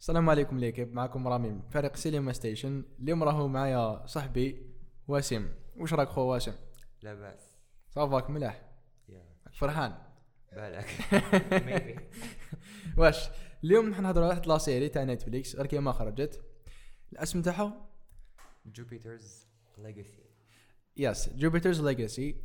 [0.00, 2.84] السلام عليكم l'équipe معكم رامي من فريق Cinema Station.
[3.00, 4.66] اليوم راهو معايا صاحبي
[5.08, 5.48] واسم.
[5.76, 6.52] واش راك خو واسم؟
[7.02, 7.58] لا باس.
[7.90, 8.62] ça va ك ملاح.
[9.52, 9.94] فرحان.
[10.52, 10.86] بالك.
[12.98, 13.28] واش؟
[13.64, 16.44] اليوم نحن نهضروا على واحد la série تاع Netflix غير كي ما خرجت.
[17.12, 17.90] الاسم تاعها
[18.66, 19.46] Jupiter's
[19.78, 20.22] Legacy
[20.96, 22.36] yes Jupiter's Legacy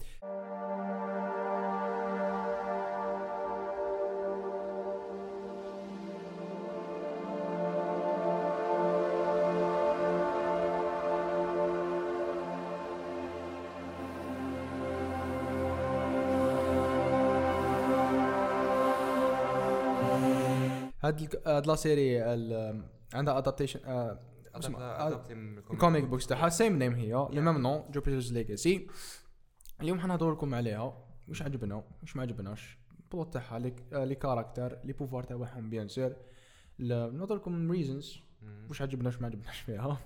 [21.08, 22.22] هاد هاد la série
[23.14, 23.80] عندها adaptation
[25.72, 28.88] ال comic books تاعها same name هي le même nom Jupiter's Legacy
[29.82, 33.60] اليوم حنهضر لكم عليها واش عجبنا واش ما عجبناش؟ ال plot تاعها
[33.92, 36.16] les caractères les pouvoirs تاعهم bien sûr
[36.80, 38.20] نهضر لكم reasons
[38.70, 39.98] واش عجبنا واش ما عجبناش فيها.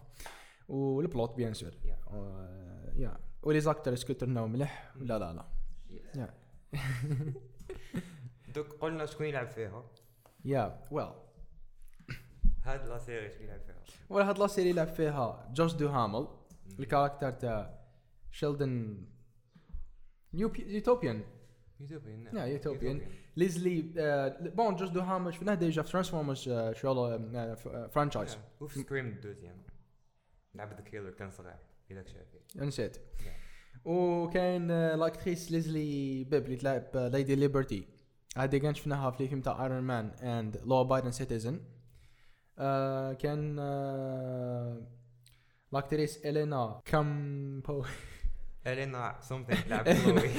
[0.69, 5.45] وال plot bien sûr yeah و les acteurs est-ce que ترناو مليح؟ لا لا
[6.15, 6.33] لا.
[8.55, 9.83] دوك قلنا شكون يلعب فيها.
[10.45, 11.11] yeah well
[12.63, 16.27] هاد la série شكون يلعب فيها ولا هاد la série لعب فيها Josh Duhamel ال
[16.79, 17.79] character تاع
[18.31, 19.03] Sheldon
[20.33, 21.23] Utopian
[21.79, 23.01] Utopian yeah Utopian
[23.37, 23.81] Leslie
[24.39, 27.35] bon Josh Duhamel شفناه déjà في Transformers شغل
[27.89, 29.63] franchise وفي Scream ال deuxième
[30.55, 31.55] لعب the killer كان صغير
[31.91, 32.97] اذا شافي نسيت
[33.85, 37.87] وكاين l'actrice Leslie Bibb اللي تلعب Lady Liberty
[38.37, 41.61] هذه كان شفناها في الفيلم تاع Iron Man and Law Abiding Citizen
[43.19, 44.81] كان آه،
[45.71, 47.85] l'actrice Elena Kampo
[48.67, 50.29] Elena something لعب Chloe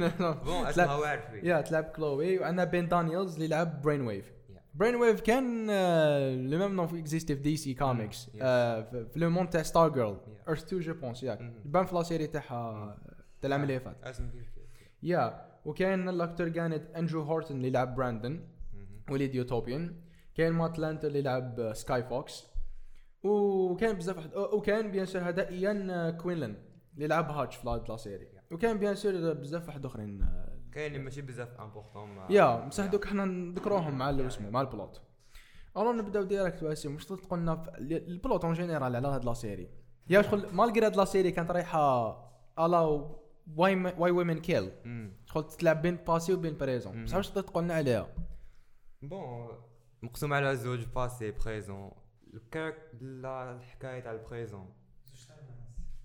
[0.44, 4.32] bon اسمها واعر yeah تلعب Chloe وعندنا Ben Daniels اللي لعب Brainwave.
[4.74, 5.66] Brainwave كان
[6.50, 8.30] le même nom existe في DC Comics.
[8.30, 10.18] في le monde تاع Stargirl.
[10.48, 11.40] Earth 2 je pense ياك.
[11.64, 12.98] يبان في la série تاعها
[13.40, 13.96] تاع العام اللي فات
[15.02, 18.48] yeah وكاين l'acteur كانت Andrew Horton اللي لعب Brandon.
[19.10, 20.00] وليد Utopian.
[20.34, 22.46] كاين Matt Lanter اللي لعب Skyfox.
[23.22, 26.56] وكان بزاف وكان bien sûr هذا Ian Quinlan
[26.94, 28.28] اللي لعب Hutch في la série.
[28.50, 33.04] وكان bien sûr بزاف واحد أخرين آه، كاين اللي ماشي بزاف important yeah بصح دوك
[33.04, 35.00] حنا نذكروهم مع اسمه مع ال plot.
[35.76, 39.70] alors نبداو direct واسم واش تقولنا ال plot en général على هاد la série.
[40.10, 42.10] yeah شغل malgré هاد la série كانت رايحة
[42.58, 43.16] à la
[43.56, 44.72] Why Why Women Kill
[45.26, 48.08] شغل تلعب بين passé وبين présent بصح واش تقدر تقولنا عليها؟
[49.02, 49.48] bon
[50.02, 51.90] مقسوم على زوج passé présent
[52.34, 54.72] الكارك لا الحكاية تاع ال présent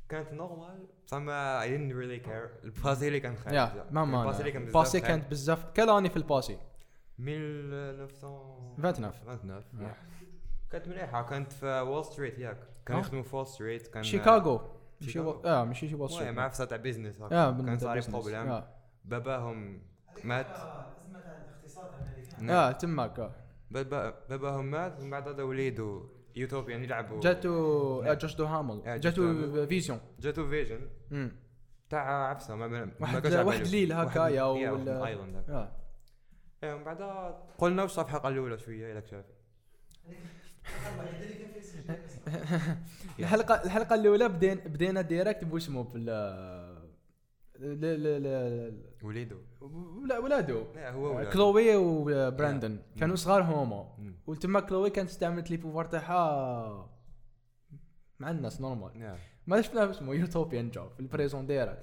[0.09, 2.63] كانت normal بصح ما I didn't really care.
[2.63, 5.12] ال passé اللي كان خايب ما ما ال passé اللي كان بزاف passé خايب.
[5.12, 5.66] كانت بزاف.
[5.66, 6.58] كلاني في الباسي
[7.19, 9.96] 1929 29 يا.
[10.72, 11.22] كانت مليحة.
[11.23, 12.68] كانت في وول ستريت ياك.
[12.85, 13.00] كان آه.
[13.00, 14.62] يخدموا في وول ستريت كان شيكاغو
[15.01, 15.19] ماشي.
[15.19, 17.16] و- آه ماشي شي ستريت مع فساد تاع بيزنس
[17.51, 18.12] بالنسبة كان صار.
[18.12, 18.67] بروبليم يا.
[19.06, 19.81] باباهم
[20.23, 20.47] مات
[22.39, 22.50] نعم.
[22.50, 23.31] آه تماك آه.
[23.72, 28.11] بابا باباهم مات ومن بعد هذا وليدو يوتوبيان يلعبوا جاتو نعم.
[28.11, 29.67] آه، جوش دو هامل آه، جاتو هامل.
[29.67, 31.31] فيزيون جاتو فيجن مم.
[31.90, 33.67] تاع عفسة ما ما واحد- واحد.
[33.67, 35.53] ليل هكايا يا، ولا- ايلاند هكا.
[35.53, 35.72] آه.
[36.63, 37.01] إيه ومن بعد
[37.57, 39.34] قلنا في الحلقة الأولى شوية الا شافي
[43.19, 46.05] الحلقة الحلقة الأولى بدينا بدينا ديريكت بوسمو بال
[47.59, 51.33] ل ل ل وليدو ولا ولادو لا هو ولاد.
[51.33, 52.99] كلوي وبراندن Yeah.
[52.99, 53.95] كانوا صغار هما.
[54.27, 56.89] وتما كلوي كانت استعملت لي بوفوار تاعها
[58.19, 59.18] مع الناس normal.
[59.47, 61.79] ما شفنا اسمه Utopian جو في ال présent direct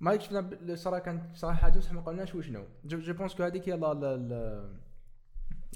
[0.00, 3.76] ما شفنا صراحة كانت صراحة حاجة بصح ما قلناش وشنو je pense que هذيك هي
[3.76, 4.78] لا لا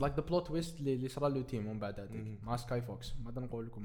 [0.00, 2.38] like the plot twist اللي صرا له تيم ومن بعد هذيك.
[2.42, 3.82] مع Skyfox ما نقول لكم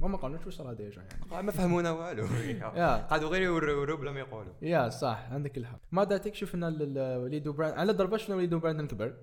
[0.00, 2.24] ما ما قلناش واش صرا déjà يعني؟ آه، ما فهمونا والو.
[2.76, 2.96] yeah.
[2.96, 4.52] قعدوا غير يوروا بلا ما يقولوا.
[4.62, 5.28] yeah صح.
[5.32, 5.78] عندك الحق.
[5.92, 6.68] ما داتك شفنا
[7.18, 9.14] وليدو Brand على ضربه شفنا وليدو Brandon كبر.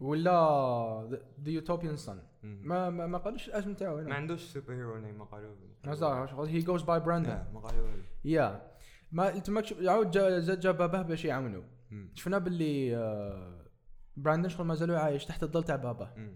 [0.00, 1.96] ولا ذا يوتوبيان
[2.42, 2.60] مم.
[2.64, 5.54] ما ما, ما قالوش الاسم تاعو ما عندوش سوبر هيرو نيم ما قالوا
[5.84, 7.86] ما شغل هي جوز باي براندن لا، ما قالوا
[8.24, 8.62] يا
[9.12, 11.62] ما انت ما كشف- عاود جا جا باباه باش يعاونوا.
[12.14, 13.67] شفنا باللي آه،
[14.22, 16.32] براندن شغل مازالوا عايش تحت الظل تاع باباه مم.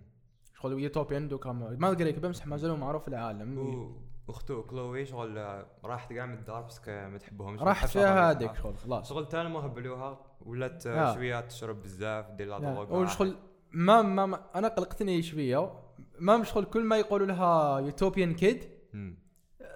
[0.55, 3.97] شغل يوتوبيان دوكا ما ما قريك بمسح مازالوا معروف في العالم و-
[4.29, 8.55] واختو كلوي شغل راحت كاع من الدار بس ما تحبهمش ما راحت فيها هذيك.
[8.55, 11.15] شغل خلاص شغل تانا ما هبلوها ولات آه.
[11.15, 12.59] شوية تشرب بزاف دير لا.
[12.59, 13.37] دروغ وشغل
[13.73, 15.73] ما, ما, ما أنا قلقتني شوية
[16.19, 18.69] ما شغل كل ما يقولوا لها يوتوبيان كيد.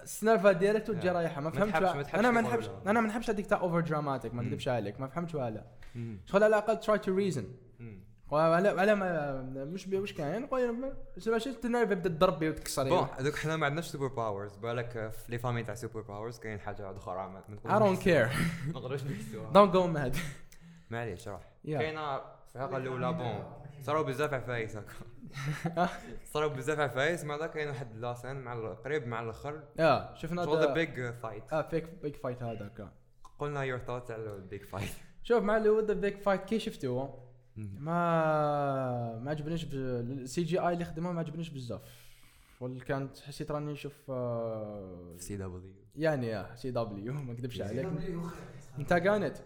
[0.03, 1.09] سنافا ديريكت وتجي.
[1.09, 1.81] رايحة ما ما فهمتش
[2.13, 2.69] ما أنا ما نحبش.
[2.87, 4.43] أنا ما نحبش هذيك تاع اوفر دراماتيك ما.
[4.43, 5.63] نكذبش عليك ما فهمتش ولا.
[6.25, 7.45] شغل على الأقل تراي تو ريزن
[7.79, 8.03] مم.
[8.31, 10.45] على ما مش مش كاين.
[10.45, 10.93] قول
[11.27, 12.89] ماشي تنرفي بدا تضرب بيه وتكسر.
[12.89, 16.59] بون هذوك حنا ما عندناش سوبر باورز بالك في لي فامي تاع سوبر باورز كاين
[16.59, 18.35] حاجة أخرى ما ما I don't care.
[18.67, 19.53] ما نقدروش نحسوها.
[19.53, 20.17] Don't go mad.
[20.89, 21.29] معليش Yeah.
[21.69, 23.43] كاينة في الحلقة الأولى bon.
[23.81, 24.93] صاروا بزاف عفايس هكا.
[26.33, 29.63] صاروا بزاف عفايس مع ذاك كاين واحد la scène مع قريب مع الأخر.
[29.79, 32.91] يا شفنا شغل big fight آه فيك big fight هذاك
[33.39, 34.89] قلنا your thoughts على ال big fight.
[35.23, 37.26] شوف مع هو ذا big fight كي شفتوه؟
[37.57, 41.81] ما ما عجبنيش ال CGI اللي خدموه ما عجبنيش بزاف.
[42.61, 47.87] واللي كانت حسيت راني نشوف آه، CW يعني يا CW ما نكذبش عليك.
[48.79, 49.37] انت كانت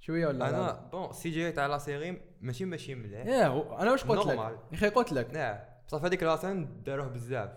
[0.00, 3.46] شوية ولا لا؟ أنا bon CG تاع la série ماشي ماشي مليح.
[3.46, 4.38] هو- أنا واش قلت لك.
[4.38, 5.34] يا أخي قلت لك.
[5.34, 7.50] لا بصح هذيك la scène داروه بزاف.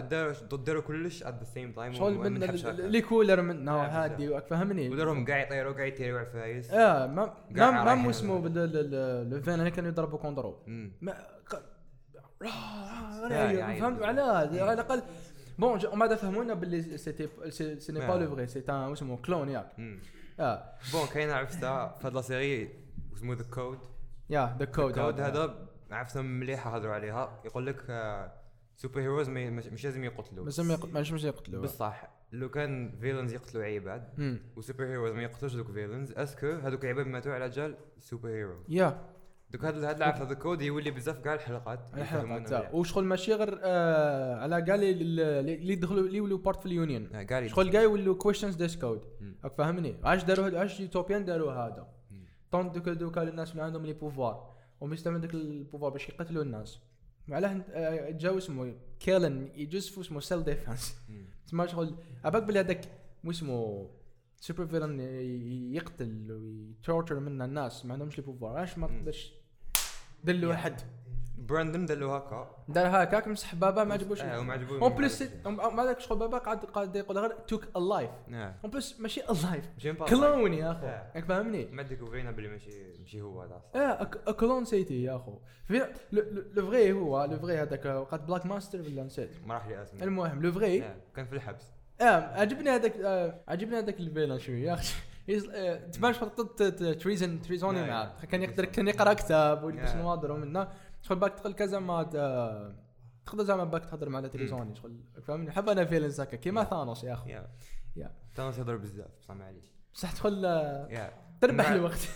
[0.00, 5.24] داروا داروا كلش at the same time شغل من اللي couleur منه هادي فهمني ودارهم
[5.24, 7.70] كاع يطيروا كاع يطيروا عفايس آه ما ما
[8.04, 8.10] ما.
[8.10, 8.48] اسمه
[9.30, 10.18] le fin هنا كانوا يضربوا
[12.42, 14.32] راه- يا- فهمت؟ علاه
[14.62, 15.02] على الأقل.
[15.58, 17.28] بون جو- ما فهمونا باللي سيتي
[17.80, 18.12] سي ني با.
[18.12, 19.66] لو فري سي ان اسمه كلون ياك.
[20.40, 22.70] آه بون كاين عرفتها في هاد لا سيري
[23.14, 23.78] اسمه ذا كود
[24.30, 25.68] يا ذا كود هذا.
[25.90, 27.40] عرفتها مليحة هضروا عليها.
[27.44, 27.84] يقول لك
[28.78, 34.38] سوبر هيروز مش لازم يقتلوا بس ماشي مش يقتلوا بصح لو كان فيلنز يقتلوا عباد.
[34.56, 39.00] وسوبر هيروز ما يقتلوش دوك فيلنز اسكو هذوك العباد ماتوا على جال سوبر هيرو يا.
[39.50, 42.74] دوك هذا هذا العرف هذا الكود يولي بزاف كاع الحلقات تاع مليح.
[42.74, 47.46] وشغل ماشي غير آه على كاع اللي يدخلوا اللي يولوا part في ال union آه،
[47.46, 49.04] شغل كاع يولوا question this code.
[49.44, 51.88] راك فاهمني؟ عاش داروا عاش Utopian داروا هذا.
[52.50, 56.42] donc دوك دوكا الناس اللي عندهم les pouvoirs وهم يستعملوا داك ال pouvoir باش يقتلوا
[56.42, 56.80] الناس.
[57.30, 60.96] علاه آه، جاو اسمه كيلن يجوز اسمه self-defense.
[61.46, 61.94] تسمى شغل؟
[62.24, 62.80] عباك بلي هذاك
[63.24, 63.88] مو اسمه
[64.40, 65.00] super villain
[65.74, 68.86] يقتل وي torture من الناس ما عندهمش les pouvoirs علاش ما.
[68.86, 69.32] تقدرش
[70.24, 70.56] دير له
[71.38, 72.50] Brandon داروا هكا.
[72.68, 74.20] دار هكاك مسح بابا ما عجبوش.
[74.22, 74.82] آه وما عجبوش.
[74.82, 78.70] en plus ما هذاك شغل بابا قاعد قاعد يقول غير talk ال life آه en
[78.70, 79.22] plus ماشي
[79.84, 80.86] مبا- clone يا أخو.
[80.86, 81.12] آه.
[81.14, 82.70] راك فاهمني؟ ما découvrينا بلي ماشي
[83.00, 85.38] ماشي هو هذا آه clone c'était يا أخو.
[86.12, 86.24] le-
[86.56, 87.86] vrai هو le vrai هذاك.
[87.86, 91.72] قد Blackstar ولا نسيت؟ ما راح لي اسمه المهم le vrai آه، كان في الحبس.
[92.00, 92.04] آه
[92.40, 94.94] عجبني هذاك آه عجبني هذاك ال villain شوية يا أخي
[95.54, 96.62] آه، تبان شرطت
[97.02, 97.88] تريزن تريزوني نعم.
[97.88, 98.12] معاه.
[98.30, 99.98] كان يقدر كان يقرأ كتاب ويلبس نعم.
[100.02, 100.68] نواظر ومنه
[101.02, 102.02] شغل باك تدخل كذا ما
[103.26, 106.64] تقدر زعما باك تهضر مع تريزوني شغل فهمني؟ حب أنا فيلنز هكا كيما.
[106.64, 107.28] ثانوس يا اخو
[107.96, 108.12] يا.
[108.34, 112.08] تانوس يهضر بزاف بصح معليش بصح تدخل آه، تربح الوقت.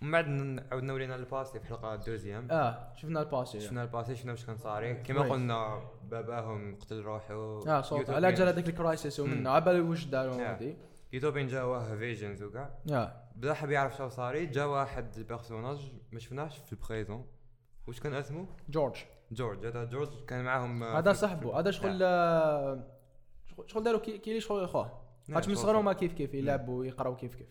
[0.00, 0.26] من بعد
[0.72, 4.94] عاودنا ولينا الباسي في الحلقة الدوزيام آه شفنا الباسي شفنا الباسي شفنا واش كان صاري.
[4.94, 5.30] كويس.
[5.32, 7.34] قلنا باباهم قتل روحه.
[7.34, 8.10] آه صوت.
[8.10, 9.50] على جال هذاك الكرايسيس ومنه.
[9.50, 10.34] على بالي واش داروا.
[10.34, 10.76] هذه
[11.12, 12.70] Utopian جاوه visions وكاع
[13.36, 14.46] بدا حاب يعرف شنو صاري.
[14.46, 17.26] جا واحد ال personnage ما شفناهش في ال présent.
[17.86, 18.96] واش كان اسمه؟ جورج.
[19.32, 19.66] جورج.
[19.66, 21.58] هذا جورج كان معاهم آه، هذا صاحبه.
[21.60, 22.90] هذا شغل آه،
[23.66, 25.04] شغل- داروا كي كي شغل اخوه.
[25.28, 27.48] نعم، خاطر من صغرهم كيف كيف يلعبوا ويقراوا كيف كيف.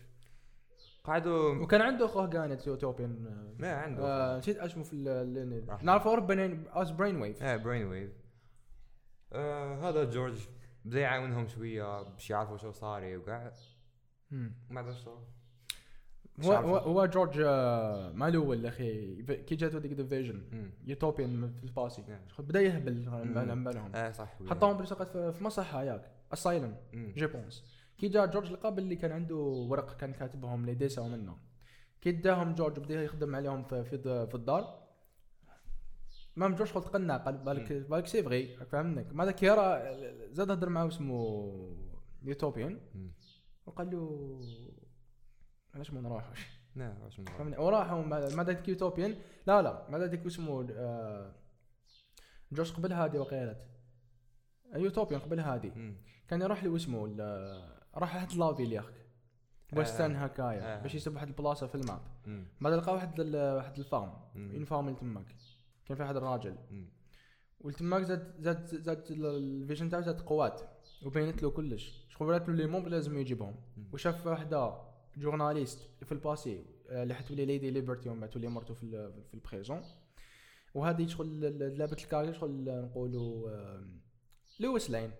[1.04, 3.10] قعدوا وكان عنده اخوه كانت Utopian
[3.58, 4.96] ما عنده آه، نسيت اسمه في.
[5.82, 7.20] نعرفه Brain ...
[7.20, 8.12] Wave آه Brainwave
[9.32, 10.48] آه هذا جورج
[10.84, 13.52] بدا يعاونهم شوية باش يعرفوا شو صاري وكاع
[14.70, 15.18] ما عرفش شو.
[16.42, 16.52] هو.
[16.52, 20.70] هو هو جورج آه، ما الأول أخي كي جاتو ديك des visions مم.
[20.86, 22.20] Utopian في ال passé نعم.
[22.38, 23.08] بدأ يهبل.
[23.08, 24.34] على بالهم آه صح.
[24.46, 26.76] حطوهم في في مصحه ياك asylum.
[26.94, 27.64] je pense
[27.98, 31.36] كي جا جورج لقى باللي كان عنده ورق كان كاتبهم les dessins منه
[32.00, 34.84] كي داهم جورج بدا يخدم عليهم في في, الد- في الدار
[36.36, 39.82] مام جورج قلت قنع قال بالك بالك سي فغي فهمنك ما ذاك يرى
[40.32, 41.50] زاد هضر معاه اسمه
[42.22, 42.80] يوتوبيان.
[43.66, 44.40] وقال له
[45.74, 49.14] علاش ما نروحوش؟ لا واش من فهمني؟ وراحوا مع مع ذاك يوتوبيان
[49.46, 51.32] لا لا ذاك اسمه آه،
[52.52, 53.66] جورج قبل هادي وقيلت.
[54.74, 55.72] يوتوبيان قبل هادي.
[56.28, 58.92] كان يروح لي اسمه ال- راح واحد لافيل يا أخي
[59.72, 60.82] ويسترن هكايا آه.
[60.82, 62.00] باش يسب واحد البلاصة في الماب.
[62.60, 64.12] بعد لقى واحد ال- واحد ال farm.
[64.36, 65.26] une ferme تماك.
[65.86, 66.56] كان في واحد الراجل.
[66.70, 66.88] مم.
[67.60, 69.26] والتماك زاد زاد زاد ال-
[69.62, 70.60] ال vision تاعو زاد قوات.
[71.06, 72.06] وبينت له كلش.
[72.08, 73.54] شغل ولات له les membres لازم يجيبهم.
[73.92, 78.74] وشاف واحدة journaliste في ال passé آه، اللي حتولي Lady Liberty ومن بعد تولي مرته
[78.74, 79.80] في في ال présent
[80.74, 83.50] وهذه شغل لعبه ال carrière شغل نقولوا
[84.60, 85.10] Lois Lane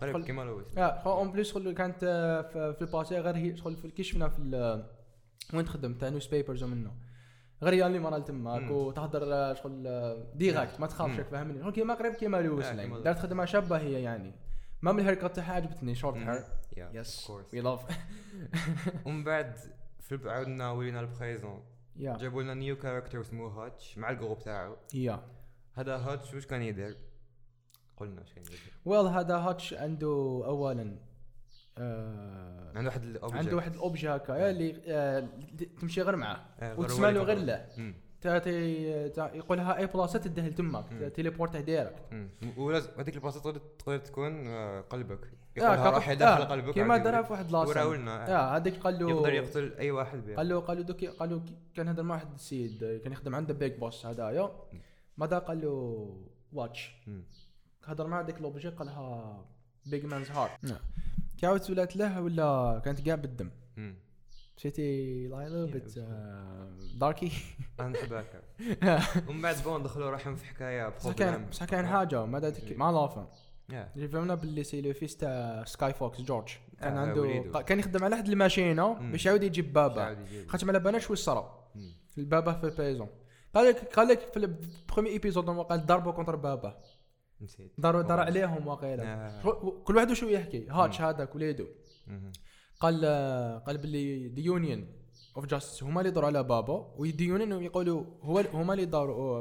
[0.00, 3.76] قريب كيما Lois آه en plus شغل كانت آه، في ال passé غير هي شغل
[3.76, 4.84] في- كي شفنا في
[5.54, 6.92] وين تخدم؟ تاع newspapers ومنه.
[7.62, 8.70] غير يالي مرة تماك.
[8.70, 9.82] وتهضر آه، شغل
[10.34, 14.32] directe ما تخافش فاهمني كيما قريب كيما Lois Lane دارت خدمة شابة هي يعني.
[14.84, 16.44] ما من ال haircut تاعها عجبتني short hair
[16.76, 17.98] yes course we love
[19.06, 19.56] ومن بعد
[20.00, 21.62] في عاودنا ولينا ال présent
[21.96, 24.76] yeah جابوا لنا new character اسمه Hutch مع ال group تاعو.
[24.94, 25.22] yeah
[25.74, 26.96] هذا Hutch واش كان يدير؟
[27.96, 28.58] قلنا واش كان يدير.
[28.84, 30.96] well هذا Hutch عنده اولا
[31.78, 33.36] آه عنده واحد.
[33.36, 35.28] عنده واحد ال objet هكايا اللي آه
[35.80, 36.40] تمشي غير معاه.
[36.60, 37.94] آه، وتسمع له غير له تا-
[39.34, 41.08] يقولها اي بلاصه مم.
[41.08, 42.28] تيليبورته direct مم.
[42.56, 45.24] ولازم هذيك البلاصة تقدر تكون آه، قلبك.
[45.24, 46.96] آه، يقولها روح داخل آه، قلبك كيما.
[46.96, 47.68] دارها في واحد البلاصة.
[47.70, 51.30] وراولنا هذيك قال له يقدر يقتل أي واحد بها قال له قال له دوك قال
[51.30, 51.42] له
[51.74, 54.50] كان هذا مع واحد السيد كان يخدم عند big boss هذايا
[55.16, 56.08] ماذا قال له
[56.52, 56.96] واتش.
[57.84, 59.44] هضر مع ديك لوبجي قالها
[59.86, 60.80] بيج مانز هارت
[61.38, 63.50] كي عاودت ولات له ولا كانت كاع بالدم؟
[64.54, 64.58] مم.
[64.58, 65.98] مشيتي لاي لو بيت Yeah,
[67.00, 67.32] داركي.
[67.80, 68.42] أنا نحب هكا
[69.28, 73.28] ومن بعد بون دخلوا روحهم في حكاية بصح كان بصح كان حاجة ما مع لافا
[73.70, 73.74] Yeah.
[73.96, 76.48] اللي فهمنا باللي سي لو فيس تاع سكاي فوكس جورج
[76.80, 78.92] كان عنده كان يخدم على واحد الماشينة.
[79.10, 80.26] باش يعاود يجيب بابا.
[80.48, 81.70] خاطر ما على بالناش واش صرا.
[82.18, 83.08] البابا في البيزون
[83.54, 86.80] قال لك قال لك في ال premier épisode قال ضربوا contre بابا.
[87.40, 87.72] نسيت.
[87.78, 89.40] دار دار عليهم واقيلا.
[89.84, 91.66] كل واحد وشو يحكي؟ هاتش هذاك وليدو.
[92.80, 93.04] قال
[93.66, 94.86] قال باللي the Union
[95.36, 99.38] of Justice هما اللي يدوروا على بابا و the Union يقولوا هو هما اللي داروا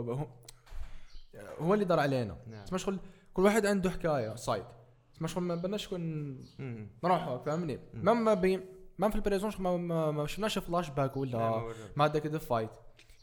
[1.59, 2.37] هو- اللي دار علينا.
[2.47, 2.63] نعم.
[2.65, 2.99] تسمى شغل؟
[3.33, 4.63] كل واحد عنده حكاية side
[5.13, 5.99] تسمى شغل؟ ما بناش شكون.
[7.03, 8.59] نروحوا فاهمني ما ما بي
[8.97, 11.73] ما في ال prison ما, ما, ما شفناش فلاش باك لا، ولا ما ورا.
[11.95, 12.69] ما هذاك ال fight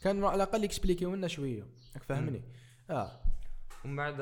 [0.03, 1.67] كان على الأقل يكسبليكيو لنا شوية.
[1.95, 2.41] راك فاهمني
[2.89, 3.11] آه.
[3.85, 4.21] ومن بعد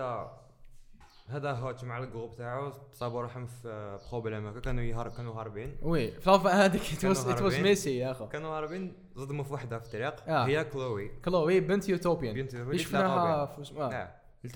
[1.29, 5.77] هذا هاتش مع ال groupe تاعو صابوا روحهم في problème هكا كانوا يهرب كانوا هاربين.
[5.81, 7.63] oui فلافا هذيك هاربين.
[7.63, 8.27] ميسي يا أخو.
[8.27, 10.29] كانوا هاربين صدموا في وحدة في الطريق.
[10.29, 10.45] آه.
[10.45, 11.11] هي كلوي.
[11.25, 12.35] كلوي بنت يوتوبيان.
[12.35, 13.45] بنت اللي اللي شفناها.
[13.45, 13.89] في آه.
[13.89, 14.07] نعم.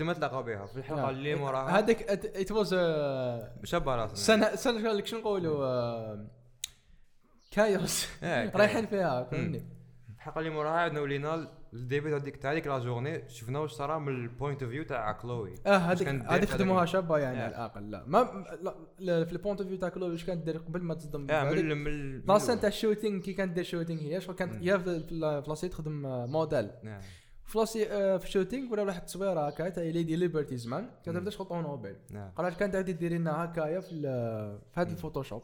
[0.06, 1.10] ما تلاقوا بها في الحلقة آه.
[1.10, 2.74] اللي موراها هذيك it was
[3.64, 4.16] شابه راسنا.
[4.16, 6.26] سنه سنه لك شنو نقولوا آه،
[7.50, 8.08] chaos.
[8.22, 9.66] إيه، رايحين فيها فهمني.
[10.16, 13.98] الحلقة اللي موراها عندنا ولينا ال début هذيك تاع هذيك la journée شفنا واش صرا
[13.98, 15.54] من ال point of view تاع كلوي.
[15.66, 17.42] آه هذيك دير هذيك خدموها شابة يعني آه.
[17.42, 17.90] على الأقل.
[17.90, 18.44] لا ما
[18.98, 21.50] لا في ال point of view تاع كلوي واش كانت دير قبل ما تصدم؟ آه
[21.50, 24.54] من من la scène تاع ال shooting كي كانت دير shooting هي شغل كانت.
[24.54, 26.70] هي في لاسي تخدم آه، موديل.
[26.82, 27.00] نعم
[27.44, 31.18] في لاسي آه، في ال shooting ولا واحد التصويره هكا تاع Lady Liberty زمان كانت.
[31.18, 33.88] تبدا طونوبيل نعم قالت كانت عادي ديري لنا هكايا في
[34.74, 35.42] في هذا ال Photoshop.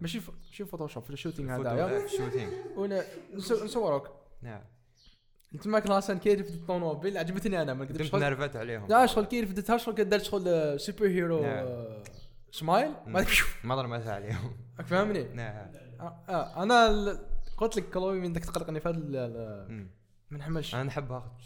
[0.00, 0.20] ماشي
[0.50, 3.02] ماشي Photoshop في ال shooting هذايا آه، في ال shooting ون-
[5.54, 8.56] نسو- نصوروك نعم تما كلاسن كي رفدت الطونوبيل عجبتني أنا ما كنت نكذبش شغل نرفت
[8.56, 11.66] عليهم لا شغل كي رفدتها شغل درت شغل super hero نعم.
[11.66, 12.02] آه،
[12.50, 13.26] سمايل ما
[13.64, 15.66] ما ضربت عليهم راك فاهمني نعم
[16.00, 16.88] آه، آه، أنا
[17.56, 19.66] قلت لك كلوي من داك تقلقني في هذا.
[20.30, 21.36] ما نحملش أنا نحبها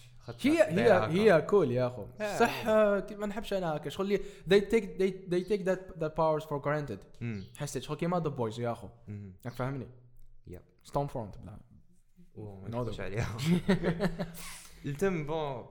[0.40, 1.32] هي هي.
[1.32, 2.38] هي cool يا أخو آه.
[2.38, 4.18] صح آه، ما نحبش أنا هكا شغل لي
[4.50, 7.22] they take they, they take that that powers for granted.
[7.56, 8.88] حسيت شغل كيما The Boys يا أخو.
[9.46, 9.86] راك فاهمني
[10.46, 10.60] yep.
[10.84, 11.34] Stormfront
[12.36, 13.00] وما No, نخش though.
[13.00, 13.60] عليهم
[14.84, 15.66] التم bon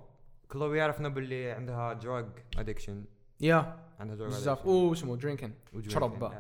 [0.52, 2.26] كلوي يعرفنا باللي عندها drug
[2.58, 3.06] addiction
[3.42, 5.54] يا عندها drug بزاف اسمه drinking
[5.88, 6.34] شرب.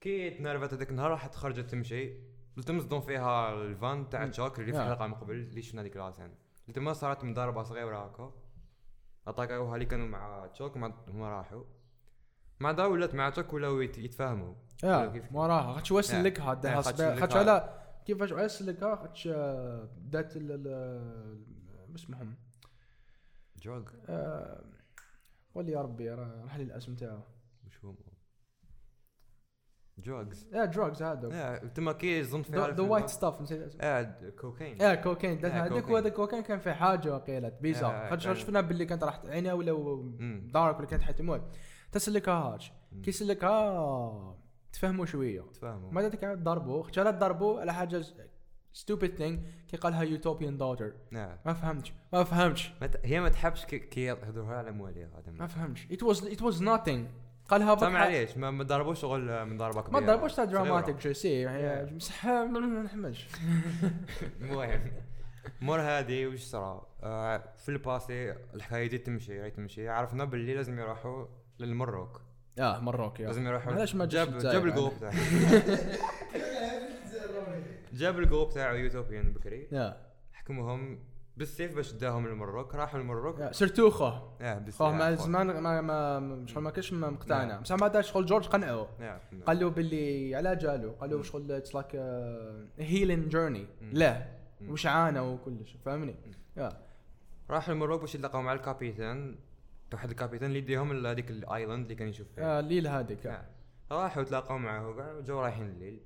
[0.00, 2.14] كي تنرفت هذاك النهار راحت خرجت تمشي
[2.56, 4.26] قلت صدم فيها الفان تاع.
[4.26, 4.78] تشوك اللي في.
[4.78, 6.34] الحلقة من قبل اللي شفنا ديك راسين
[6.68, 8.32] قلت ما صارت مضاربة صغيرة هكا.
[9.26, 11.64] اتاكاوها اللي كانوا مع تشوك ما هما راحوا.
[12.60, 14.54] مع دا ولات مع تشوك ولاو يت- يتفاهموا.
[15.12, 15.78] كيف- وراها
[16.82, 17.36] خاطش آه، داها خاطش.
[17.36, 17.79] على
[18.12, 20.50] كيفاش على سلكها خاطش آه، دات ال
[21.94, 22.34] اسمهم؟
[23.64, 24.64] drug آه،
[25.54, 27.20] قول لي يا ربي راح لي الاسم تاعو.
[27.66, 27.94] وش هو؟
[29.98, 31.28] drugs يا drugs هذا.
[31.32, 34.92] آه تما كي ظنت فيها the white stuff نسيت اسمه آه كوكاين آه
[35.48, 35.94] هذيك كوكين.
[35.94, 37.86] وهذا الكوكين كان في حاجة قيلت bizarre.
[37.86, 39.72] آه، خاطش كان- شفنا باللي كانت راح عينها ولا.
[40.52, 41.42] دارك ولا كانت حتى المهم
[41.92, 42.58] تسلكها
[42.92, 43.02] مم.
[43.02, 44.39] كي سلكها
[44.72, 48.04] تفهموا شوية تفاهموا ما قاعد ضربوا خاطش لا ضربوا على حاجة
[48.74, 51.36] stupid thing كي قالها يوتوبيان دوتر نعم.
[51.46, 51.92] ما فهمتش.
[52.12, 52.72] ما فهمتش.
[52.80, 55.86] ما ت- هي ما تحبش كي- يهضروها على مواليها هذا ما فهمتش.
[55.86, 57.00] It was it was nothing.
[57.48, 60.00] قالها بطحة- معليش ما ضربوش شغل من ضربة كبيرة.
[60.00, 60.44] ما ضربوش تاع.
[60.44, 61.46] dramatique je sais.
[61.96, 63.28] بصح ما نحملش.
[64.40, 64.92] المهم.
[65.60, 69.88] مور هذه وش صرا؟ آه في الباسي الحكاية دي تمشي تمشي.
[69.88, 71.26] عرفنا باللي لازم يروحوا
[71.58, 72.22] للمروك.
[72.60, 72.80] آه.
[72.80, 75.14] مروك يا لازم يروحوا علاش ما جاب الجزائر جاب يعني؟ ال groupe تاعه
[78.00, 79.68] جاب ال groupe تاعه يوتوبيان بكري.
[79.72, 79.96] يا
[80.32, 80.98] حكمهم
[81.36, 85.80] بالسيف باش داهم للمروك راحوا للمروك يا surtout خوه آه بالسيف خوه مع زمان ما
[85.80, 87.44] ما شغل ما كانش مقتنع.
[87.44, 87.62] نعم.
[87.62, 88.88] بصح ما داش شغل جورج قنعه.
[89.00, 91.22] نعم قال له باللي على جالو قال له.
[91.22, 91.96] شغل it's like
[92.78, 93.66] healing journey.
[93.92, 94.26] لا.
[94.68, 96.14] وش عانى وكلش فاهمني؟
[96.56, 96.68] يا
[97.50, 99.38] راح المروك باش يلقاو مع ال capitaine.
[99.94, 102.44] واحد ال capitaine اللي يديهم لهذيك ال island اللي كان يشوف فيها.
[102.44, 103.26] آه، الليل هذيك.
[103.26, 103.42] نعم.
[103.92, 106.00] راحوا تلاقاو معاه وكاع وجاو رايحين الليل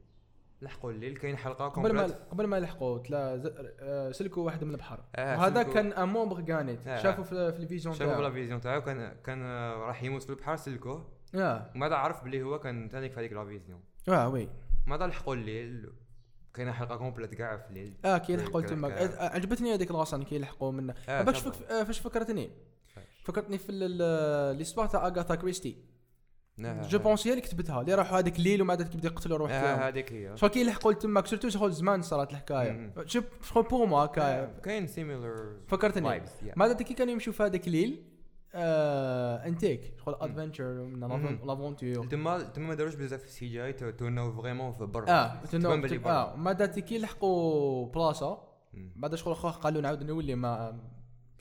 [0.63, 4.71] لحقوا الليل كاين حلقة قبل ما قبل ما يلحقوا تلا ز- آه، سلكوا واحد من
[4.71, 5.01] البحر.
[5.17, 7.03] آه، وهذا سلكوا- كان un membre غانيت آه.
[7.03, 10.23] شافوا في, في ال vision شافوا بلا تاعو vision تاعو كان كان آه، راح يموت
[10.23, 11.09] في البحر سلكوه.
[11.35, 11.71] آه.
[11.75, 13.81] بعد عرف بلي هو كان ثاني في هذيك la vision.
[14.09, 14.49] آه oui.
[14.87, 15.93] بعد لحقوا الليل.
[16.55, 17.95] كاينة حلقة complète كاع في الليل.
[18.05, 21.47] آه كي لحقوا تماك آه، عجبتني هذيك الغاصة كي لحقوا منه آه، باش.
[21.47, 22.51] آه، فاش فكرتني؟
[23.25, 23.73] فكرتني في
[24.59, 25.95] l'histoire تاع أغاثا كريستي.
[26.65, 29.53] آه، je pense هي اللي كتبتها اللي راحوا هذاك الليل ومن بعد كيبدا يقتلوا روح
[29.53, 30.37] آه، تاعهم هذيك هي.
[30.37, 32.93] شغل كي لحقوا تماك surtout شغل زمان صارت الحكاية.
[33.07, 34.45] شغل pour moi هكا.
[34.45, 36.23] كاين similar فكرتني.
[36.57, 38.05] ما بعد كي كانوا يمشوا في هذاك الليل
[38.55, 40.87] آه انتيك شغل adventure.
[41.45, 45.11] l'aventure تما تما ما داروش بزاف في ال CGI توناو vraiment في برا.
[45.11, 46.11] آه برا.
[46.11, 48.55] آه ما بعد كي لحقوا بلاصة.
[48.75, 50.81] بعد شغل قالوا نعاود نولي ما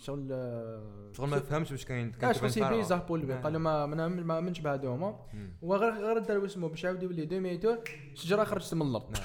[0.03, 2.99] شغل آه، شغل ما فهمش واش كاين آه كان شغل c'est bizarre.
[2.99, 3.41] بول آه.
[3.41, 5.53] قالوا ما ما منش بهذوما مم.
[5.61, 7.77] وغير غير داروا اسمه باش يعاود يولي demi-tour
[8.13, 9.23] شجرة خرجت من الأرض نعم.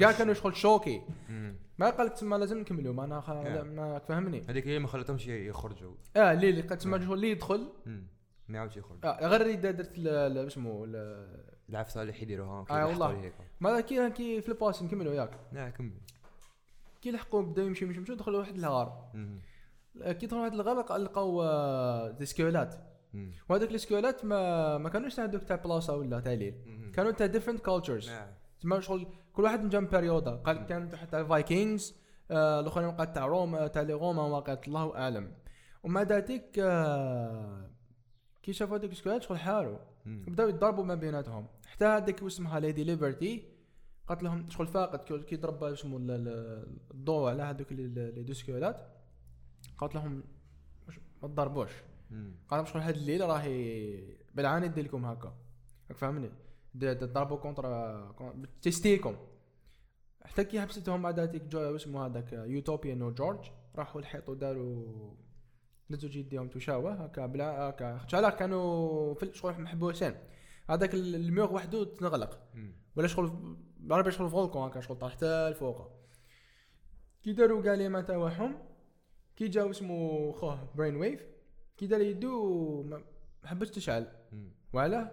[0.00, 1.02] كاع كانوا شغل choqués.
[1.78, 3.30] ما قال لك تما لازم نكملوا ما أنا خ...
[3.30, 3.62] آه.
[3.62, 7.68] ما فهمني هذيك هي ما خلاتهمش يخرجوا آه اللي اللي تما شغل اللي يدخل.
[8.48, 13.32] ما يعاودش يخرج آه غير اللي درت اسمه ال- العف صالح يديروها آه، والله.
[13.60, 15.92] ما كي كي في الباس نكملوا ياك لا كمل
[17.02, 19.10] كي لحقوا بداو يمشي يمشي يمشي دخلوا واحد الغار
[20.02, 22.74] كي دخلوا واحد الغار لق- لقاو آه، دي سكيولات.
[23.48, 26.54] وهذوك السكيولات ما ما كانوش تاع دوك تاع بلاصة ولا تاع ليل.
[26.94, 28.26] كانوا تاع different cultures نعم.
[28.58, 31.96] تسمى شغل كل واحد من جنب période قال كان تاع ال Vikings
[32.30, 35.32] آه الأخرين وقعت تاع روما تاع لي روما وقعت الله أعلم.
[35.82, 37.70] ومع ذلك آه
[38.42, 39.78] كي شافوا هذوك ال squelettes شغل حاروا.
[40.06, 41.46] بداو يتضربوا ما بيناتهم.
[41.66, 43.42] حتى هذيك اسمها Lady Liberty
[44.08, 48.80] قالت لهم شغل فاقد كي- ضرب اسمه ال- ال- الضوء على هذوك les deux squelettes.
[49.78, 50.22] قالت لهم
[50.88, 51.70] مش- ما تضربوش.
[52.48, 55.34] قال لهم شغل هاد الليل راهي بالعاني ندير لكم هكا.
[55.90, 56.30] راك فاهمني؟
[56.74, 59.16] د- د- ضربوا كونترا كون- تيستيكم
[60.24, 65.14] حتى كي حبستهم بعد هذيك جو اسمه هذاك يوتوبيا نو جورج راحوا الحيط وداروا
[65.90, 68.06] دزوا جيديهم تشاوه هكا بلا هكا.
[68.06, 70.14] شالا كانوا في شغل محبوسين
[70.70, 72.40] هذاك ال- الميوغ وحده تنغلق.
[72.96, 75.90] ولا شغل بالعربي شغل فولكون هكا شغل طاح حتى الفوق
[77.22, 78.67] كي داروا كاع لي ما تاعهم
[79.38, 81.26] كي جاو اسمه خوه Brainwave
[81.76, 83.04] كي دار يدو ما
[83.44, 84.06] حبتش تشعل.
[84.72, 85.10] وعلاه؟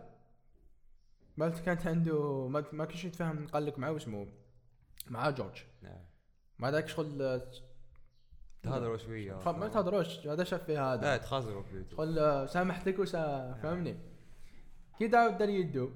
[1.37, 4.27] بالك كانت عنده ما, ما كنتش يتفاهم قال لك معاه اسمه
[5.09, 5.63] مع جورج.
[5.81, 5.99] نعم.
[6.59, 7.41] مع ذاك شغل
[8.63, 9.51] تهضروا شوية.
[9.51, 11.01] ما تهضروش هذا شاف فيه هذا.
[11.01, 13.97] لا تخازروا شغل آه، سامحتك وسا فهمني.
[14.99, 15.91] كي دار يدو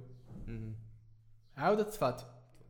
[0.47, 0.75] مم.
[1.57, 2.21] عاودت طفات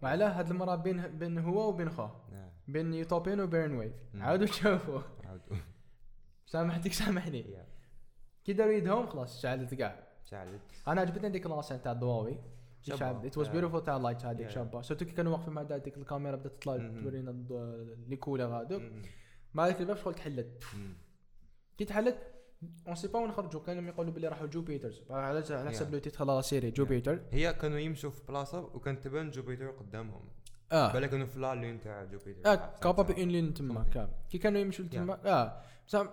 [0.02, 2.22] وعلاه هاد المرة بين بين هو وبين خوه.
[2.32, 2.50] نعم.
[2.68, 3.94] بين Utopian و Brainwave.
[4.16, 5.58] عاودوا شافوا عاودوا
[6.46, 7.46] سامحتك سامحني.
[8.44, 12.38] كي داروا يدهم خلاص شعلت كاع شعلت أنا عجبتني ديك la scène تاع الضواوي.
[12.82, 13.48] شاب it was.
[13.48, 14.52] beautiful تاع ال light هذيك Yeah.
[14.52, 17.04] شابة surtout كي كانوا واقفين مع ديك الكاميرا بدات تطلع مم.
[17.04, 17.32] تورينا
[18.08, 19.02] les couleurs هذوك مم.
[19.54, 20.98] مع ذاك الباب شغل تحلت مم.
[21.78, 22.18] كي تحلت
[22.88, 25.92] on sait pas وين خرجوا كانوا يقولوا بلي راحوا Jupiter على حسب.
[25.94, 30.30] le titre la série Jupiter هي كانوا يمشوا في بلاصة وكانت تبان جوبيتر قدامهم
[30.72, 30.94] آه.
[30.94, 33.94] بالك كانوا في لا لين تاع جوبيتر آه كابا بين لين تما Something.
[33.94, 35.62] كا كي كانوا يمشوا تما آه.
[35.88, 36.08] بصح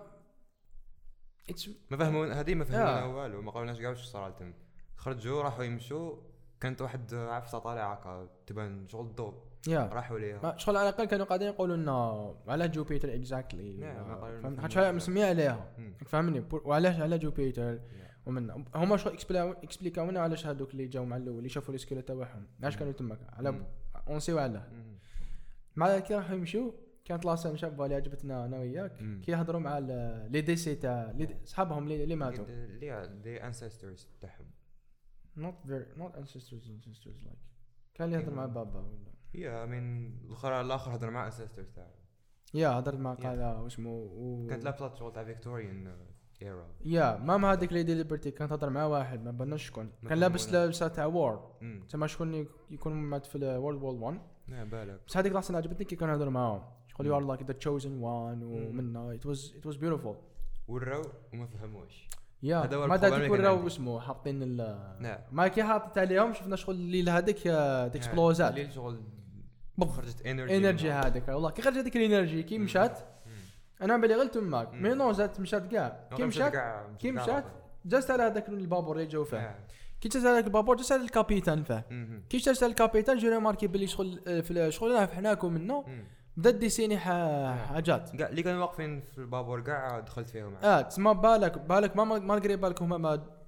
[1.49, 3.15] اتس ما فهمون هذه ما فهمونا آه.
[3.15, 4.53] والو ما قالوناش كاع واش صرا لهم
[4.95, 6.15] خرجوا راحوا يمشوا.
[6.61, 9.33] كانت واحد عفسة طالعة هكا تبان شغل الضوء.
[9.67, 10.57] يا راحوا ليها.
[10.57, 13.81] شغل على الأقل كانوا قاعدين يقولوا لنا على جوبيتر اكزاكتلي
[14.43, 14.91] فهمت؟ حتى.
[14.91, 15.71] مسمية عليها.
[16.05, 17.79] فهمني وعلاش على جوبيتر.
[18.25, 22.01] ومن هما شغل اكسبلا- اكسبليكاو لنا علاش هذوك اللي جاو مع الأول اللي شافوا السكيلة
[22.01, 22.47] تاعهم.
[22.63, 22.77] علاش.
[22.77, 23.65] كانوا تماك؟ على
[24.39, 24.97] علاه مم.
[25.75, 26.71] مع كي راحوا يمشوا
[27.05, 28.97] كانت la scène شابه اللي عجبتنا أنا وياك.
[28.97, 32.45] كي يهضروا مع les décédés تاع لي صحابهم اللي اللي ماتوا.
[32.45, 34.51] اللي the ancestors تاعهم.
[35.37, 37.47] Not very not ancestors ancestors like.
[37.93, 39.13] كان يهضر مع بابا ولا.
[39.33, 41.93] هي من الآخر الآخر هضر مع ancestors تاعه
[42.53, 43.13] yeah هضرت مع.
[43.13, 44.47] قال واسمه و...
[44.47, 46.06] كانت لابسات شغل تاع Victorian
[46.41, 49.89] era yeah ماما هذيك Lady Liberty كانت تهضر مع واحد ما بالناش شكون.
[50.03, 50.53] ما كان لابس.
[50.53, 51.51] لبسه تاع war
[51.89, 54.99] تما شكون يك- يكون مات في World War 1 نعم بالك.
[55.07, 56.61] بس هذيك لحظة عجبتني كي كانوا يهضروا معاهم.
[56.87, 60.15] شغل you are like the chosen one ومنا it was it was beautiful
[60.67, 61.01] وراو
[61.33, 62.09] وما فهموش.
[62.43, 63.67] يا ما داك وراو.
[63.67, 64.57] اسمه حاطين ال
[64.99, 67.37] نعم ما كي حاطط عليهم شفنا شغل الليل هذيك
[67.93, 68.99] ت explos ات الليل شغل.
[69.81, 72.99] خرجت energy energy هذيك والله كي خرجت هذيك ال energy كي مشات
[73.81, 74.73] أنا بالي غير تماك.
[74.73, 76.51] mais non زادت مشات كاع كي مشات
[76.99, 77.43] كي مشات
[77.85, 79.59] جلست على هذاك البابور اللي جاو فيه
[80.01, 81.85] كي جلست على هذاك البابور جلست على ال capitaine فيه
[82.29, 85.85] كي جلست على ال capitaine j'ai remarqué بلي شغل آه، في شغل حناكم منه
[86.37, 88.15] بدا dessiner حاجات.
[88.15, 92.55] كاع اللي كانوا واقفين في البابور كاع دخلت فيهم آه تسمى بالك بالك ما malgré
[92.55, 92.97] بالك هما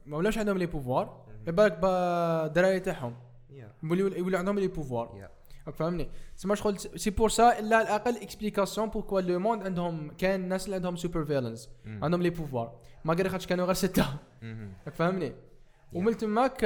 [0.06, 3.16] ما ولاش عندهم les pouvoirs بالك با الدراري تاعهم.
[3.50, 3.72] يا.
[3.84, 5.30] يولي يولي عندهم les pouvoirs
[5.72, 10.66] فاهمني تسمى شغل c'est pour ça على الأقل explication pourquoi le monde عندهم كاين الناس
[10.66, 11.70] اللي عندهم super villains.
[11.86, 14.06] عندهم les pouvoirs ما خاطش كانوا غير سته.
[14.86, 15.34] راك فاهمني
[15.94, 16.58] ومن تماك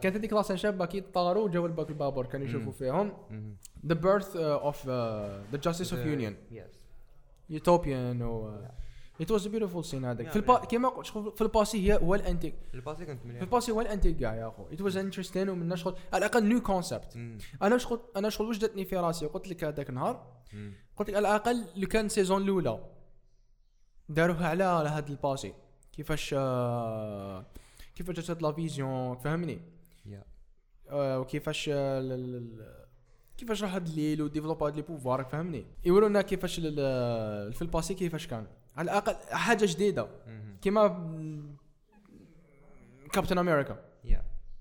[0.00, 2.72] كانت هذيك la scène شابه كي طاروا جاوا لباك البابور كانوا يشوفوا.
[2.72, 3.12] فيهم.
[3.86, 6.36] the birth of the Justice of Union.
[7.50, 8.60] Utopian و
[9.20, 10.30] it was beautiful scene هذاك.
[10.30, 10.64] في البا.
[10.64, 12.54] كيما قلت شغل في ال passé هي هو الأنتيك.
[12.74, 14.66] ال passé كانت في مليح ال passé هو الأنتيك كاع يا أخو.
[14.72, 17.38] it was interesting ومن شغل على الأقل new concept مم.
[17.62, 20.26] أنا شغل أنا شغل وجدتني في راسي؟ وقلت لك هذاك النهار.
[20.96, 22.84] قلت لك على الأقل لو كان saison الأولى.
[24.08, 25.54] داروها على على هذا ال passé
[25.92, 27.46] كيفاش آه،
[27.96, 29.60] كيفاش جات la vision فهمني.
[30.90, 32.80] آه، وكيفاش آه،
[33.36, 37.94] كيفاش راح هاد الليل و développe هاد les pouvoirs فهمني؟ يورونا كيفاش في ال passé
[37.94, 38.46] كيفاش كان.
[38.76, 40.08] على الأقل حاجة جديدة.
[40.62, 40.88] كيما
[43.12, 43.76] كابتن أمريكا.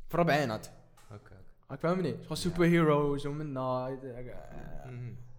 [0.08, 0.67] في الربعينات
[1.12, 1.36] أوكي
[1.71, 1.82] أوكي.
[1.82, 3.97] فاهمني؟ شغل super heroes ومنا.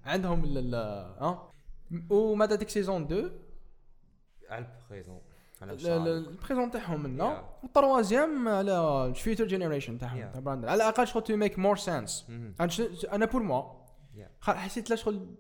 [0.05, 0.75] عندهم ال ال-
[1.21, 1.51] ها؟
[2.11, 3.31] وماذا ديك saison 2
[4.51, 5.21] على ال présent
[5.63, 7.45] ال présent تاعهم منا.
[7.63, 10.31] وال troisième على ال future generation تاعهم.
[10.33, 12.27] تاع Brandon على الأقل شغل to make more sense.
[13.13, 13.85] أنا pour moi.
[14.43, 15.35] حسيت لا شغل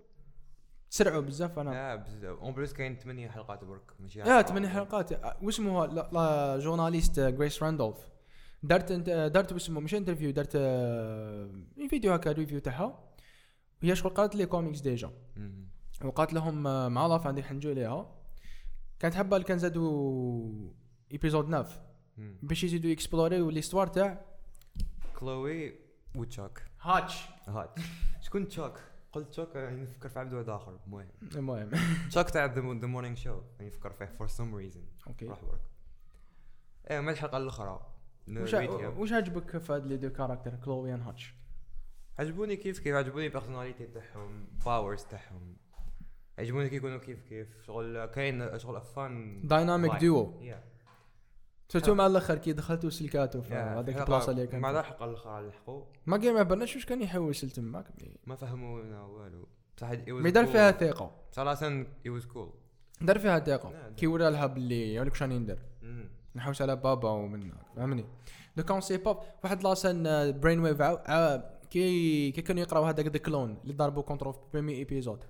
[0.94, 1.92] سرعوا بزاف أنا.
[1.92, 2.38] آه بزاف.
[2.38, 5.12] en plus كاين 8 حلقات برك ماشي يا ثمان حلقات.
[5.42, 7.98] واسمها لا, la journaliste Grace Randolph.
[8.62, 11.50] دارت دارت واسمه مش انترفيو دارت آه،
[11.90, 13.04] فيديو هكا ريفيو تاعها.
[13.82, 15.10] هي شغل قالت لي كوميكس ديجا.
[16.04, 18.14] وقالت لهم آه، مع لاف عندي حنجو ليها.
[18.98, 20.70] كانت حابة كان زادوا
[21.12, 21.66] ايبيزود 9
[22.16, 22.38] مم.
[22.42, 24.24] باش يزيدوا اكسبلوري ليستوار تاع
[25.18, 25.74] كلوي
[26.16, 27.24] وتشاك هاتش.
[27.48, 27.78] هات
[28.20, 30.78] شكون تشاك؟ قلت تشاك يعني نفكر في عبد واحد آخر.
[30.86, 31.08] المهم.
[31.34, 31.70] المهم.
[32.10, 35.26] تشاك تاع ذا مورنينغ شو نفكر فيه فور سم ريزن أوكي.
[35.26, 35.60] راح برك.
[36.90, 37.86] إيه ما الحلقة الاخرى
[38.28, 38.54] وش.
[38.98, 41.34] وش عجبك في هاد les deux caractères كلوي and هاتش؟
[42.18, 45.56] عجبوني كيف كيف عجبوني ال personality تاعهم powers تاعهم.
[46.38, 47.62] عجبوني كي يكونوا كيف كيف.
[47.62, 49.94] شغل كاين شغل fun dynamic.
[49.94, 50.73] duo yeah
[51.68, 56.16] surtout مع الآخر كي دخلتوا سلكاتو هذيك البلاصة اللي مع كان الحلقة الاخرى لحقوا ما
[56.16, 57.86] كان ما بالناش واش كان يحوس لتماك
[58.26, 59.48] ما فهمونا والو.
[59.76, 60.46] بصح ما دار.
[60.46, 61.10] فيها ثقة.
[61.36, 62.48] la scène it was cool.
[63.00, 63.90] دار فيها ثقة.
[63.96, 65.58] كي ورا لها باللي يقول لك شاني ندير.
[66.36, 68.04] نحوس على بابا ومن فهمني؟
[68.56, 70.02] دو كان سي باب واحد لاسن
[70.40, 70.82] برين ويف
[71.70, 75.24] كي كي كانوا يقراو هذاك ذا كلون اللي ضربوا كونترو في بريمي ايبيزود.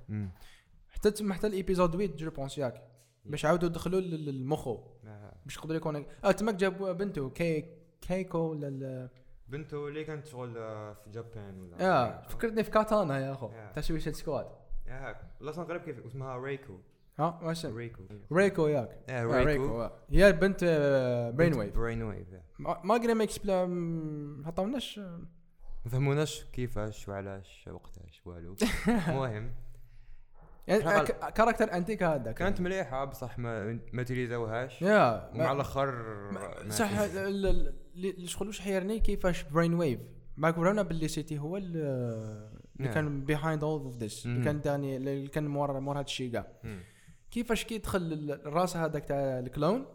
[0.90, 2.82] حتى تما حتى الايبيزود 8 جو بونس ياك.
[3.24, 5.32] باش عاودوا دخلوا لل- للمخو آه.
[5.44, 7.64] باش يقدر يكون آه تماك جابوا بنته كي
[8.00, 9.08] كيكو ولا
[9.48, 13.48] بنته اللي كانت شغل آه، في جابان ولا آه فكرتني في كاتانا يا أخو.
[13.74, 14.46] تاع سويسيد سكواد
[14.86, 16.78] يا لاسن قريب كيف اسمها ريكو.
[17.18, 18.02] ها واش؟ ريكو.
[18.32, 18.98] ريكو ياك.
[19.08, 19.88] آه آه، ريكو.
[20.10, 20.64] هي بنت
[21.34, 22.26] برين ويف برين ويف
[22.58, 28.56] ما ما قري ما اكسبلا ما عطاوناش ما فهموناش كيفاش وعلاش وقتاش والو.
[29.08, 29.52] المهم
[30.66, 36.04] يعني كاركتر انتيك هذا كانت مليحة بصح ما ما تيليزاوهاش يا ومع ما- الآخر
[36.70, 36.90] صح
[38.24, 40.00] شغل واش حيرني كيفاش برين ويف
[40.36, 42.50] معك ورانا باللي سيتي هو ال-
[42.80, 42.88] اللي.
[42.94, 44.44] كان بيهايند اول اوف ذس اللي.
[44.44, 46.46] كان داني اللي كان مور مور هذا الشيء كاع.
[47.30, 49.86] كيفاش كي يدخل ال- الراس هذاك تاع الكلون.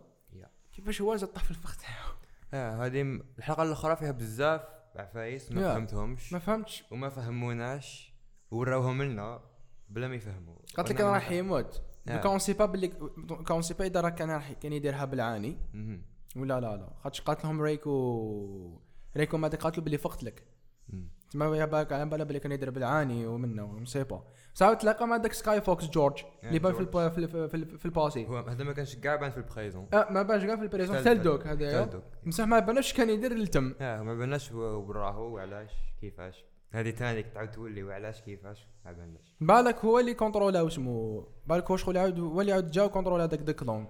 [0.73, 2.13] كيفاش هو طاح في الفخ تاعو؟
[2.53, 4.61] آه هذه الحلقة الأخرى فيها بزاف
[4.95, 5.73] عفايس ما.
[5.73, 6.33] فهمتهمش.
[6.33, 6.83] ما فهمتش.
[6.91, 8.13] وما فهموناش.
[8.51, 9.41] وراوهم لنا.
[9.89, 10.55] بلا ما يفهموا.
[10.77, 11.31] قالت لك راح.
[11.31, 11.81] يموت.
[12.07, 12.17] آه.
[12.21, 12.87] كون سي با باللي
[13.47, 15.57] كون سي با اذا راه كان راح كان يديرها بالعاني.
[16.35, 16.93] ولا لا لا.
[17.03, 18.79] خاطش قالت لهم ريكو
[19.17, 20.43] ريكو ما قالت له باللي فقت لك.
[21.31, 24.23] تما يا بالك على بالها باللي كان يدير بالعاني ومنه ومسيبا
[24.53, 28.27] ساعات تلاقى مع داك سكاي فوكس جورج اللي بان في في في الب- في الباسي.
[28.27, 29.87] هو هذا ما كانش كاع بان في البريزون.
[29.93, 30.97] آه ما بانش كاع في البريزون.
[30.97, 31.85] ثلدوك هذا.
[31.85, 33.73] تلدوك مسح ما بانش كان يدير التم.
[33.81, 35.71] آه ما باناش وراهو وعلاش
[36.01, 36.45] كيفاش.
[36.71, 41.77] هذه ثاني تعاود تولي وعلاش كيفاش؟ ما باناش بالك هو اللي كونترولا واسمو بالك هو
[41.77, 43.87] شغل يعاود هو اللي يعاود جا كونترولا داك ذا كلون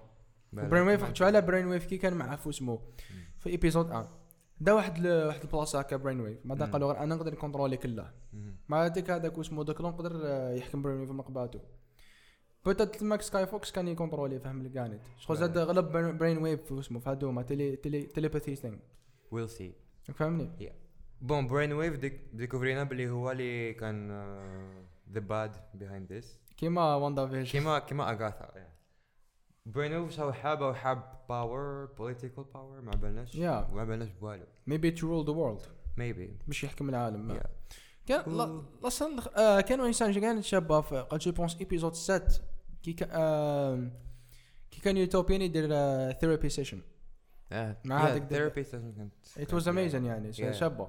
[0.52, 2.80] برين ويف حكيتو على برين ويف كي كان معاه في اسمو
[3.38, 4.08] في ايبيزود 1
[4.60, 6.72] دا واحد ل- واحد البلاصة هكا برين ويف بعد مم.
[6.72, 8.10] قالوا غير أنا نقدر نكونترولي كله.
[8.68, 10.12] مع هذاك هذاك اسمه ذاك لون قدر
[10.56, 11.58] يحكم برين ويف مقباتو
[12.64, 15.00] بوتات ماك سكاي فوكس كان يكونترولي فهم الكانت.
[15.18, 15.58] شغل زاد.
[15.58, 18.76] غلب برين- ويف اسمه في هذوما تيلي تيلي تيليباثي ثينغ
[19.30, 19.74] ويل سي
[20.14, 20.50] فهمني؟
[21.20, 24.08] بون برين ويف ديك ديكوفرينا بلي هو اللي كان
[25.12, 28.50] ذا باد بيهايند ذيس كيما واندا فيجن كيما كيما اغاثا
[29.66, 33.72] برين ويف شو حاب أو حاب باور بوليتيكال باور ما بالناش Yeah.
[33.74, 35.62] ما بالناش بوالو ميبي تو رول ذا وورلد
[35.96, 37.46] ميبي باش يحكم العالم Yeah.
[38.06, 38.62] كان
[39.36, 42.28] آه كانوا انسان كان شابه في قد جو بونس ايبيزود 7
[42.82, 43.90] كي كا آه
[44.70, 45.68] كي كان يوتوبيان يدير
[46.12, 46.80] ثيرابي سيشن
[47.84, 50.32] مع هذاك ثيرابي كانت ات واز اميزن يعني.
[50.32, 50.88] شابه.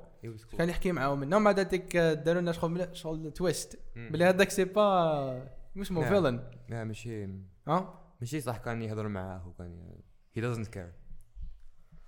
[0.58, 3.80] كان يحكي معاهم منهم بعد هذيك داروا لنا شغل شغل تويست.
[3.95, 6.10] بلي هذاك سي با مش اسمه.
[6.10, 7.28] villain لا ماشي
[7.67, 10.00] ها؟ ماشي صح كان يهضر معاه وكان
[10.34, 10.91] هي doesn't care.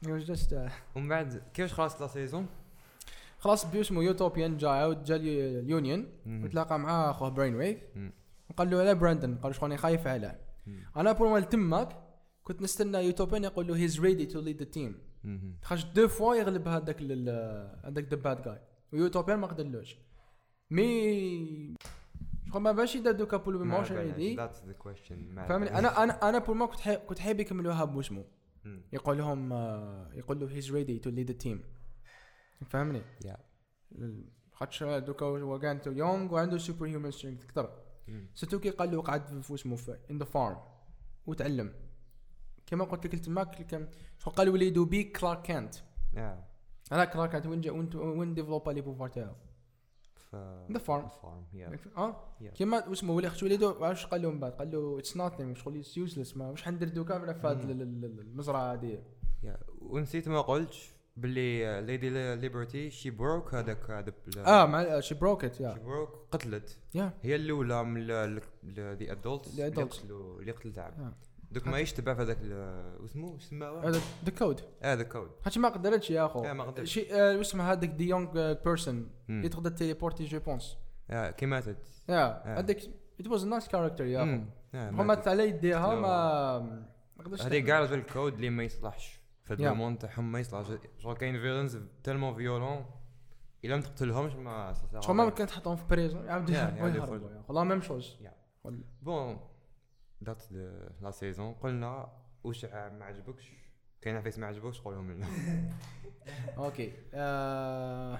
[0.06, 2.48] It was just, uh, ومن بعد كيفاش خلاص la saison
[3.40, 7.78] خلاص بيو اسمه يوتوبيان جا عاود جا اليو- اليونيون وتلاقى مع أخوه برين ويف.
[8.50, 10.40] وقال له على براندن قال له شغل خايف عليه.
[10.98, 12.03] أنا pour moi تماك
[12.44, 14.96] كنت نستنى يوتوبيان يقول له he's ready to lead the team
[15.62, 17.02] خرج deux fois يغلب هذاك
[17.86, 18.60] هذاك the bad guy
[18.94, 19.96] ويوتوبيان ما قدرلوش.
[20.72, 21.76] مي
[22.54, 26.30] شغل ما باش يدار دوكا بول بيموشن ايدي That's the question ما فهمني؟ أنا أنا
[26.30, 26.96] أنا بور ما كنت حي...
[26.96, 28.26] كنت حابب يكملوها بوسمو
[28.64, 28.82] مم.
[28.94, 31.64] يقول لهم آه، يقول له هيز ريدي تو ليد ذا تيم
[32.70, 33.02] فهمني.
[34.52, 37.80] خاطش دوكا هو كان تو يونغ وعنده سوبر هيومن سترينث أكثر.
[38.08, 38.28] مم.
[38.36, 40.58] ستوكي قال له قعد في اسمه في ان ذا فارم
[41.26, 41.74] وتعلم.
[42.66, 43.88] كما قلت لك تماك كان
[44.20, 45.76] شو قال وليدو بي كلارك كانت
[46.16, 46.18] Yeah.
[46.92, 49.34] أنا كلارك كانت وين وين وين ديفلوبا لي بوفوار تاعو
[50.16, 50.36] ف
[50.70, 51.06] The farm.
[51.06, 51.98] The farm, yeah.
[51.98, 52.34] آه.
[52.56, 55.84] كيما اسمه ولي خش وليدو واش قال له من بعد قال له اتس نوثينغ شغل
[55.98, 59.02] يوزلس ما واش حندير دوكا في هاد المزرعة هذه.
[59.82, 60.74] ونسيت ما قلت
[61.18, 66.80] باللي ليدي ليبرتي شي بروك هذاك هذا آه مع شي بروكت شي يا بروك قتلت
[67.22, 68.42] هي الأولى من ذا
[69.12, 69.80] ادولتس The اللي adults.
[70.00, 71.14] قتلوا اللي قتل تعب آه.
[71.54, 72.38] دوك ما يشتبع في هذاك
[73.14, 76.44] شو اسمه هذا the code هذا كود خاطش ما قدرتش يا اخو.
[76.44, 76.94] لا، ما قدرتش.
[76.94, 80.78] she آه، اسمه هذاك the young person اللي تقدر téléporter je pense
[81.10, 82.82] كي ماتت yeah هذاك
[83.20, 84.44] it was nice character يا اخو.
[84.74, 85.08] Yeah, هو ماتت.
[85.08, 85.96] مات على يديها.
[85.96, 86.60] ما
[87.18, 89.20] ما هذيك كاع هذا الكود اللي ما يصلحش.
[89.44, 89.60] في Yeah.
[89.60, 90.68] ال domaine تاعهم ما يصلحش.
[90.98, 92.86] شغل كاين villains tellement violents
[93.66, 97.30] إلا ما تقتلهمش ما شغل ما كنت تحطهم في prison يعاودوا يهربوا.
[97.48, 98.18] والله même chose.
[99.02, 99.40] bon
[100.24, 100.52] ذات
[101.02, 102.12] la saison قلنا
[102.44, 103.52] واش ما عجبكش
[104.02, 105.28] كاين عفايس ما عجبوكش قولهم لنا
[106.58, 108.20] OK آه،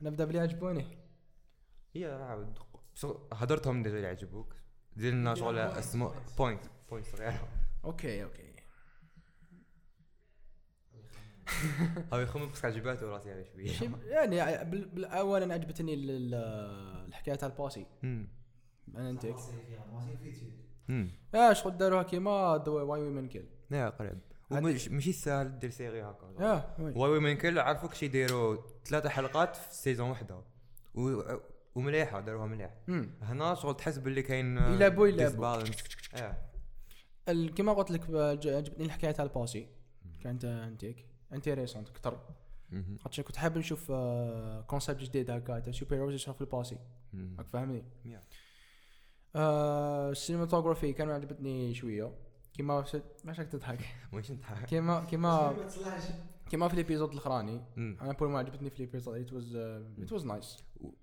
[0.00, 0.98] نبدا بلي عجبوني
[1.94, 2.58] هي عاود
[3.32, 4.54] هضرتهم déjà اللي عجبوك
[4.96, 7.48] دير لنا شغل اسمه point point صغيره
[7.84, 8.54] OK OK
[12.12, 14.42] هاو يخمم بس عجباته راسي على شوية يعني
[15.04, 16.34] اولا عجبتني ال- ال-
[17.08, 17.86] الحكاية تاع ال passé.
[18.96, 19.34] أنا انتك
[21.34, 23.46] يا شغل داروها كيما Why Women Kill.
[23.70, 24.18] yeah قريب.
[24.50, 26.26] ماشي ساهل دير série هكا
[26.78, 26.96] oui.
[26.96, 27.18] ouais.
[27.18, 30.42] oui كل عرفوك شي يديروا ثلاثة حلقات في saison وحدة.
[30.94, 31.22] و...
[31.74, 32.74] ومليحة داروها مليح.
[33.22, 35.62] هنا شغل تحس باللي كاين يلعبوا- يلعبوا.
[35.64, 35.76] disbalance.
[36.14, 36.36] آه.
[37.28, 38.00] ال- كما قلت لك
[38.46, 39.68] عجبتني الحكاية تاع ال passé.
[40.22, 42.18] كانت انتيك intéressante أكثر.
[43.04, 43.92] خاطر كنت حاب نشوف
[44.66, 46.78] concept جديد هكا تاع super heroes يشرح في ال passé.
[47.38, 48.24] راك فاهمني؟ Yeah.
[49.36, 52.12] آه، ال cinematography كان عجبتني شوية.
[52.54, 53.78] كيما س- ماش راك تضحك.
[54.12, 54.64] واش نضحك.
[54.66, 55.56] كيما كيما
[56.50, 57.60] كيما في ال épisode الأخراني.
[57.76, 59.16] أنا بور ما عجبتني في ال épisode.
[59.18, 60.56] it was it was nice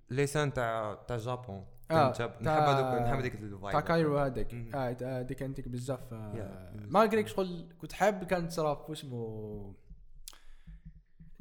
[0.09, 1.65] les scènes تاع تاع Japon.
[1.91, 3.71] آه، نحب هذوك نحب هذيك ال vibe.
[3.71, 4.53] تاع كايرو هذاك.
[5.03, 6.13] هذيك انتك بزاف.
[6.13, 6.91] آه، Yeah.
[6.93, 9.73] ما قريك شغل كنت حاب كانت تصرا في اسمه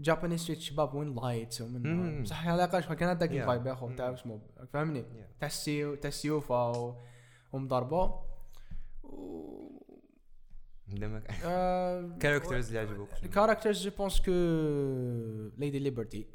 [0.00, 2.22] جابانيز ستريت شباب وين لايتس ومن.
[2.22, 3.22] بصح على الاقل شغل كان Yeah.
[3.22, 4.40] الفايب يا اخو اسمه
[4.72, 5.38] فاهمني Yeah.
[5.40, 6.94] تاع السيو تاع السيوفه
[7.52, 8.20] ومضربه
[9.02, 9.70] و-
[10.88, 11.26] دمك
[12.20, 14.30] كاركترز اللي عجبوك؟ الكاركترز جو بونس كو
[15.58, 16.26] ليدي ليبرتي.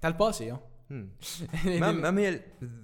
[0.00, 0.56] تاع الباسي.
[0.90, 2.40] ما هي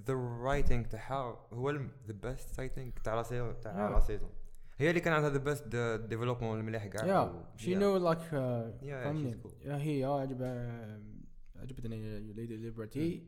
[0.07, 1.79] the writing تاعها هو the
[2.23, 4.11] best I think تاع la saison تاع Yeah.
[4.79, 5.75] لا هي اللي كان عندها the best
[6.09, 10.43] développement المليح كاع yeah she knew like yeah, فهمني هي عجب
[11.55, 13.27] عجبتني Lady Liberty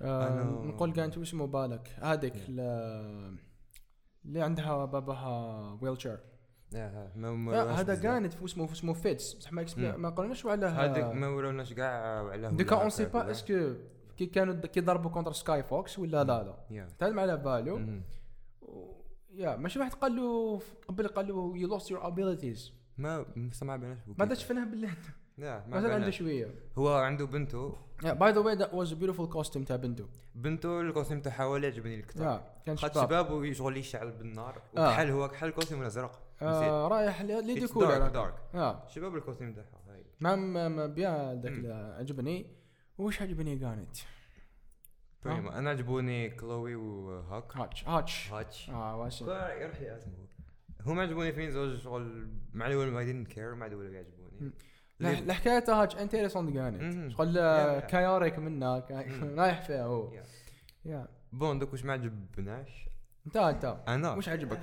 [0.00, 6.18] نقول كانت اسمه بالك هذيك اللي عندها باباها wheelchair
[6.72, 7.94] Yeah, ما ما لا وروناش هذا.
[7.94, 12.50] كانت في اسمه في اسمه Fitz بصح ما قلناش على هذيك ما وروناش كاع على
[12.50, 13.74] دوكا on sait pas est-ce que
[14.16, 16.56] كي كانوا كي ضربوا contre Skyfox ولا لا لا.
[16.70, 18.00] yeah تعلم على بالو
[19.38, 23.26] يا ماشي واحد قال له قبل قال له you lost your abilities ما
[23.62, 24.90] ما بيناش ما فينها بالله.
[25.38, 26.10] لا ما مثلا عنده.
[26.10, 26.54] شوية.
[26.78, 27.76] هو عنده بنته.
[28.02, 30.08] by the way that was beautiful costume تاع بنته.
[30.34, 34.62] بنته ال costume تاعها هو اللي عجبني الكثر كان خد شباب شباب وشغل يشعل بالنار.
[34.76, 34.88] آه.
[34.88, 38.56] وكحل هو كحل ال costume الازرق آه رايح ل- Lady it's color dark, dark.
[38.56, 38.88] آه.
[38.88, 39.68] شباب ال costume تاعها
[40.20, 41.64] ما ما بيان ذاك
[41.98, 42.46] عجبني.
[42.98, 43.96] وش عجبني كانت
[45.24, 47.56] بريما أنا عجبوني Chloe وهاك.
[47.56, 48.32] هاتش Hutch.
[48.32, 48.70] Hutch.
[48.70, 50.12] آه واش يروح لي اسمه
[50.86, 54.52] هم عجبوني فين زوج شغل مع الأول ما didn't care مع الأول يعجبوني
[55.00, 57.10] الحكاية تاع Hutch intéressante كانت مم.
[57.10, 57.34] شغل.
[57.80, 58.86] كايوريك منا.
[59.42, 60.12] رايح فيها هو.
[60.84, 61.08] yeah.
[61.32, 62.88] bon دوك واش ما عجبناش؟
[63.26, 63.76] انت انت.
[63.88, 64.12] أنا.
[64.14, 64.60] وش عجبك؟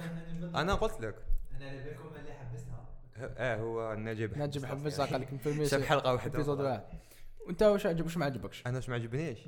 [0.55, 1.15] أنا قلت لك.
[1.55, 2.85] أنا اللي بينكم اللي حبستها
[3.17, 5.27] آه هو نجيب نجيب حبس قال لك
[5.67, 6.53] في حلقة واحدة.
[6.53, 6.83] واحد.
[7.47, 9.39] وانت واش عجب واش ما عجبكش؟ أنا واش ما عجبنيش.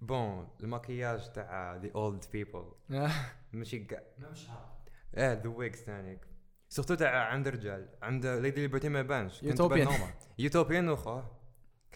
[0.00, 2.72] bon الماكياج تاع the old people.
[3.52, 4.02] ماشي كاع
[5.14, 6.18] آه the wigs ثاني
[6.68, 9.44] surtout تاع عند الرجال عند Lady Liberty ما بانش.
[9.44, 9.88] normal
[10.38, 11.38] Utopian وخوه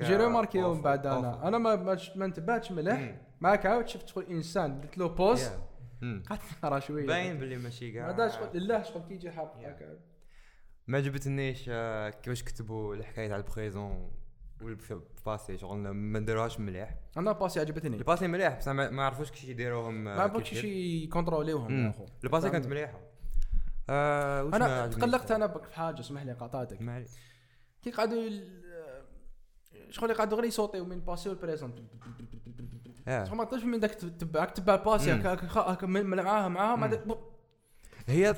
[0.02, 1.06] j'ai remarqué من بعد.
[1.06, 3.20] أنا أنا ما ما ما انتبهتش مليح.
[3.40, 5.68] معاك عاود شفت شغل إنسان درت له.
[6.02, 6.22] مم.
[6.30, 9.38] قعدت نقرا شوية باين باللي ماشي كاع هذا شغل لله شغل كي يجي Yeah.
[9.38, 9.98] هكا.
[10.86, 14.10] ما عجبتنيش آه، كيفاش كتبوا الحكاية تاع ال présent
[14.64, 19.30] وال passé شغل ما داروهاش مليح أنا passé عجبتني ال passé مليح بصح ما عرفوش
[19.30, 20.58] كيفاش يديروهم آه، ما كيف.
[20.60, 22.66] شي يكونتروليوهم أخو ال passé كانت.
[22.66, 23.00] مليحة
[23.90, 26.80] آه أنا؟ تقلقت أنا بك في حاجة اسمح لي قطعتك.
[27.82, 28.30] كي قعدوا
[29.90, 31.72] شغل يقعدوا غير يصوتيو من ال passé وال présent.
[33.06, 35.12] شغل ما تقدرش من داك تتبع تتبع ال passé.
[35.12, 37.00] هكا من- من- معاها معاها ما.
[38.06, 38.34] هي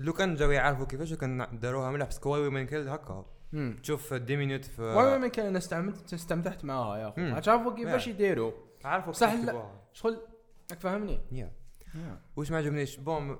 [0.00, 3.78] لو كان جاو يعرفوا كيفاش كان داروها مليح parce que Women Kill هكا مم.
[3.82, 7.34] تشوف des minutes في Why Women Kill استعملت استمتعت معاها يا اخو مم.
[7.34, 8.08] عرفوا كيفاش.
[8.08, 8.52] يديروا.
[8.84, 9.70] عارفوا صح لا.
[9.92, 10.18] شغل
[10.70, 11.52] راك فاهمني؟ yeah.
[12.36, 13.38] واش ما عجبنيش؟ bon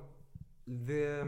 [0.71, 1.23] the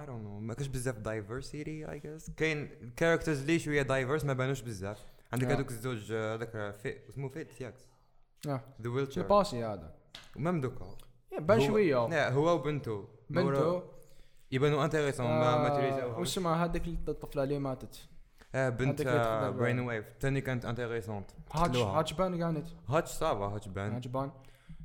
[0.00, 4.24] I don't know ما كاش بزاف diversity I guess كاين ال characters اللي شوية diverse
[4.24, 4.98] ما بانوش بزاف.
[5.32, 5.50] عندك Yeah.
[5.50, 7.74] هذوك الزوج آه، هذاك في اسمه فيت ياك
[8.48, 9.94] آه ذا ويلتشر الباسي هذا.
[10.36, 10.96] ومام دوكا.
[11.40, 12.28] بان هو- شوية.
[12.28, 13.82] هو وبنته بنته
[14.52, 18.08] يبانوا انتريسون ما ما آه، تريزاوهمش وش اسمها؟ هذيك الطفلة اللي ماتت.
[18.56, 23.68] آه بنت تقدر- برين ويف ثاني كانت انتريسونت هاتش هاتش بان كانت هاتش صعبه هاتش
[23.68, 24.30] بان هاتش بان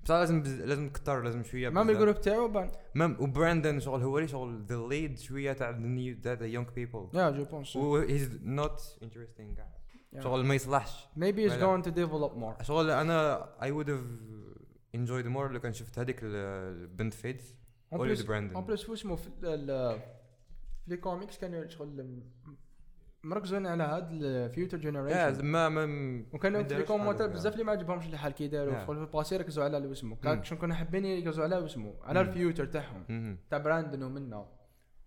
[0.03, 0.61] بصح لازم بز...
[0.61, 1.89] لازم كتر لازم شوية مام.
[1.89, 6.15] الجروب تاعو بان مام وبراندن شغل هو اللي شغل ذا ليد شوية تاع ذا نيو
[6.23, 9.55] تاع ذا يونغ بيبل يا جو بونس و هيز نوت انتريستينغ
[10.19, 11.77] شغل ما يصلحش maybe he's ولا.
[11.81, 12.63] going to develop more.
[12.63, 14.01] شغل أنا I would have
[14.95, 16.35] enjoyed more لو كان شفت هذيك ال-
[16.81, 17.55] البنت Fitz
[17.93, 18.55] en Brandon
[18.93, 20.01] اسمه في ال- في
[20.87, 22.23] les comics كانوا شغل
[23.23, 27.33] مركزين على هاد ال future yeah generation ما ما وكانوا داروش commentaire حاجة.
[27.33, 28.85] بزاف اللي ما عجبهمش الحال كي داروا.
[28.85, 29.95] في ال passé ركزوا على.
[30.23, 32.29] كان شنو كنا حابين يركزوا على اسمه على مم.
[32.29, 33.37] ال future تاعهم.
[33.49, 34.45] تاع Brandon ومنا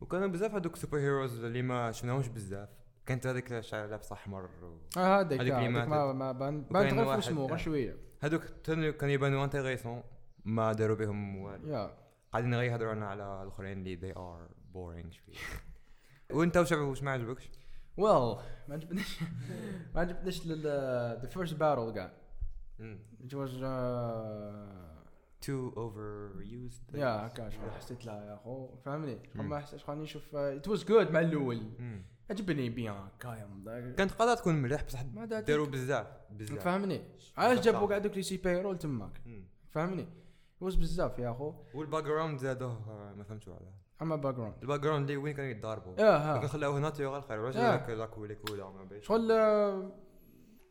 [0.00, 2.68] وكانوا بزاف هذوك super heroes اللي ما شفناهمش بزاف
[3.06, 6.12] كانت هذيك شعر لابس احمر و- آه هذيك هذيك اللي ما.
[6.12, 7.56] ما بان بانت غير في اسمه غير.
[7.56, 10.02] شوية هذوك كانوا يبانوا intéressants
[10.44, 11.90] ما داروا بهم والو
[12.32, 15.36] قاعدين غير يهضروا على الأخرين اللي they are boring شوية
[16.38, 17.50] وانت وش ما عجبكش؟
[17.96, 18.36] well
[18.68, 19.22] ما عجبنيش
[19.94, 22.12] ما عجبنيش the first battle كاع.
[23.24, 29.44] it was uh, too overused يا هكا شغل حسيت لها يا اخو فهمني؟ شغل.
[29.44, 31.62] ما حسيت خليني نشوف it was good مع الأول.
[32.30, 33.94] عجبني bien هكا.
[33.96, 35.02] كانت قادره تكون مليح بصح.
[35.02, 36.64] داروا بزاف بزاف.
[36.64, 37.02] فهمني؟
[37.36, 37.88] علاش جابوا.
[37.88, 39.20] كاع دوك les super-héros تماك.
[39.26, 39.44] مم.
[39.70, 40.06] فهمني؟
[40.60, 45.10] was بزاف يا اخو وال background زادوه آه، ما فهمتش علاه اما background ال background
[45.10, 47.40] اللي وين كانوا يتضاربوا؟ كان ها خلاوه natural خير.
[47.40, 47.60] واش آه.
[47.60, 49.06] هذاك la couleur couleur ما بيش.
[49.06, 49.90] شغل آه،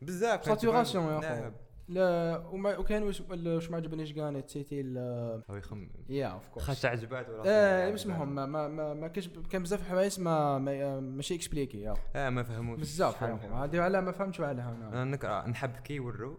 [0.01, 1.43] بزاف تبان- يا نعم.
[1.43, 1.51] أخو.
[1.87, 6.65] لا وما وكان واش واش ما عجبنيش كاع نسيتي ال- هو يخمم يا of course
[6.65, 10.99] خاش عجبات ولا آه اسمهم ما ما ما, ما كاش كان بزاف حوايج ما, ما
[10.99, 12.79] ماشي expliqué يا آه ما فهموش.
[12.79, 13.23] بزاف.
[13.23, 16.31] اخو هذه على ما فهمتش عليها أنا نكره نحب كي يوروا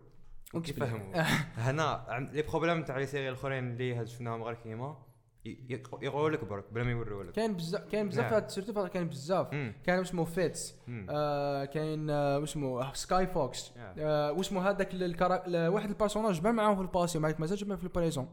[0.55, 1.23] وكي وكيف يفهموا
[1.69, 4.97] هنا les problèmes تاع les séries الأخرين اللي شفناهم غير كيما.
[6.03, 8.35] يقولوا لك برك بلا ما يوروا لك كاين بزاف كاين بزاف نعم.
[8.35, 9.75] هاد surtout فهاد كاين بزاف مم.
[9.85, 10.75] كان اسمه Fitz.
[11.11, 13.73] آه كاين آه واسمه Skyfox.
[13.77, 14.89] آه واسمه هذاك
[15.55, 18.29] واحد ال personnage بان معاهم في ال passé ومعك مازال جبنا في ال présent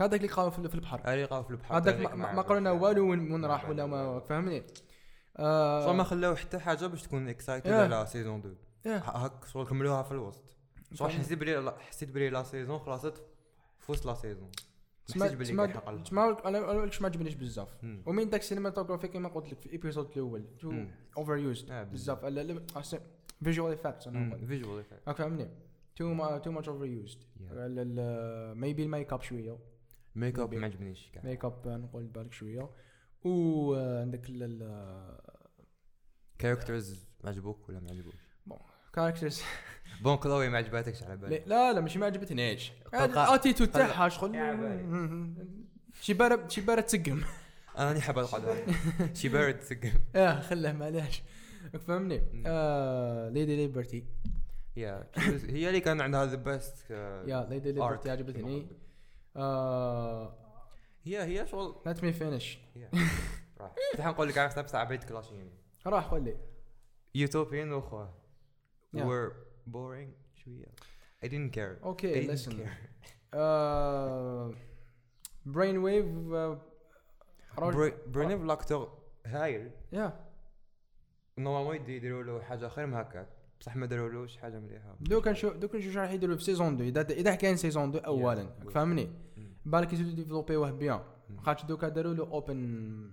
[0.00, 2.52] هذاك اللي لقاو في البحر اللي لقاو في البحر هذاك ما, ما, ما البحر.
[2.72, 4.20] والو وين ما راح ولا ما.
[4.20, 4.62] فهمني
[5.84, 7.70] شغل ما آه خلاو حتى حاجة باش تكون excited.
[7.70, 9.08] على season 2 yeah.
[9.08, 10.44] هاك شغل كملوها في الوسط
[10.96, 11.12] فهمت.
[11.12, 13.22] حسيت بلي حسيت بلي la saison خلصت
[13.80, 14.50] في وسط la saison
[15.16, 16.02] ما لها.
[16.02, 17.68] تسمع أنا أنا ما عجبنيش بزاف.
[18.06, 20.44] ومن داك ال cinematography كما قلت لك في ال épisode الأول.
[21.16, 22.24] overused آه، بزاف.
[23.44, 25.48] visual effects أنا visual effect راك فهمني؟
[25.96, 27.18] too too much overused maybe
[28.56, 29.58] ال make up شوية.
[30.14, 30.54] make up.
[30.54, 31.22] ما عجبنيش كاع.
[31.24, 32.70] make up نقول بالك شوية.
[33.24, 34.30] وعندك
[36.38, 38.27] characters ما عجبوك ولا ما عجبوش
[38.98, 39.42] characters
[40.00, 43.04] bon Chloe ما عجباتكش على بالي لا لا ماشي ما عجبتنيش طلقة.
[43.28, 44.32] ال attitude تاعها شغل
[46.00, 47.22] شي بارد شي بارد تسقم
[47.78, 48.54] أنا راني حاب القعده
[49.14, 51.22] شي بارد تسقم آه خله معليش
[51.86, 52.18] فهمني
[53.30, 54.04] ليدي ليبرتي
[54.76, 55.10] يا
[55.48, 58.66] هي اللي كان عندها ذا بيست يا ليدي ليبرتي عجبتني
[61.04, 62.88] هي هي شغل ليت مي فينيش هي.
[63.60, 65.50] راح كنت حنقول لك عارف نفس عبيد كلاشين
[65.86, 66.36] راح قول لي
[67.14, 68.17] يوتوبيان واخوه
[68.96, 69.00] Yeah.
[69.00, 69.32] were
[69.66, 70.10] boring?
[70.44, 70.66] شوية
[71.24, 71.84] I didn't care.
[71.84, 72.68] أوكي I didn't ليسن care.
[75.46, 76.06] Brainwave
[77.58, 80.20] بري- Brainwave l'acteur هايل يا
[81.38, 83.28] normalement يدي- يديروا له حاجة خير من هكاك
[83.60, 86.88] بصح ما دارولوش حاجة مليحه دوكا نشوف دوكا نشوف شنو راح يديروا في season 2
[86.88, 88.68] اذا اذا كاين season 2 اولا Yeah.
[88.70, 89.10] فهمني.
[89.64, 91.40] بالك يزيدوا ديفلوبيوه bien مم.
[91.40, 93.10] خاطر دوكا داروا له open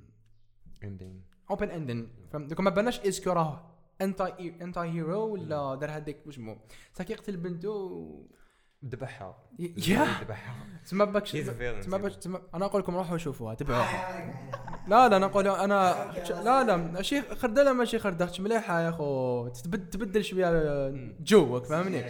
[0.83, 6.17] ending open ending فهمت دوكا ما باناش est-ce que راه anti anti-hero ولا دار هذيك
[6.25, 6.57] واش مو
[6.93, 8.25] ساكي يقتل بنته
[8.85, 10.05] ذبحها يا!
[10.21, 10.55] ذبحها.
[10.85, 11.85] تسمى باكش باكش
[12.15, 12.17] Simon.
[12.19, 14.31] تسمى أنا أقول لكم روحوا شوفوها تبعوها
[14.87, 19.47] لا لا أنا أقول أنا لا لا ماشي خردله ماشي خردخش مليحة يا خو
[19.91, 20.49] تبدل شوية
[21.21, 22.03] جوك فاهمني؟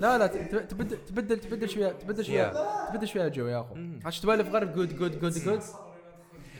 [0.00, 2.52] لا لا تب- تبدل تبدل تبدل شوية تبدل شوية
[2.90, 3.74] تبدل شوية جو يا أخو.
[4.22, 5.60] تبالي في غرب جود جود جود جود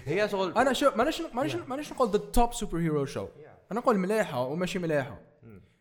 [0.06, 3.26] هي شغل أنا شو مانيش مانيش مانيش نقول ذا توب سوبر هيرو شو
[3.72, 5.20] أنا نقول مليحة وماشي مليحة.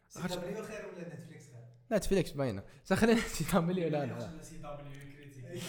[0.09, 2.63] CW خير ولا Netflix خير؟ Netflix باينة.
[2.93, 5.63] خلينا CW لا لا CW critique.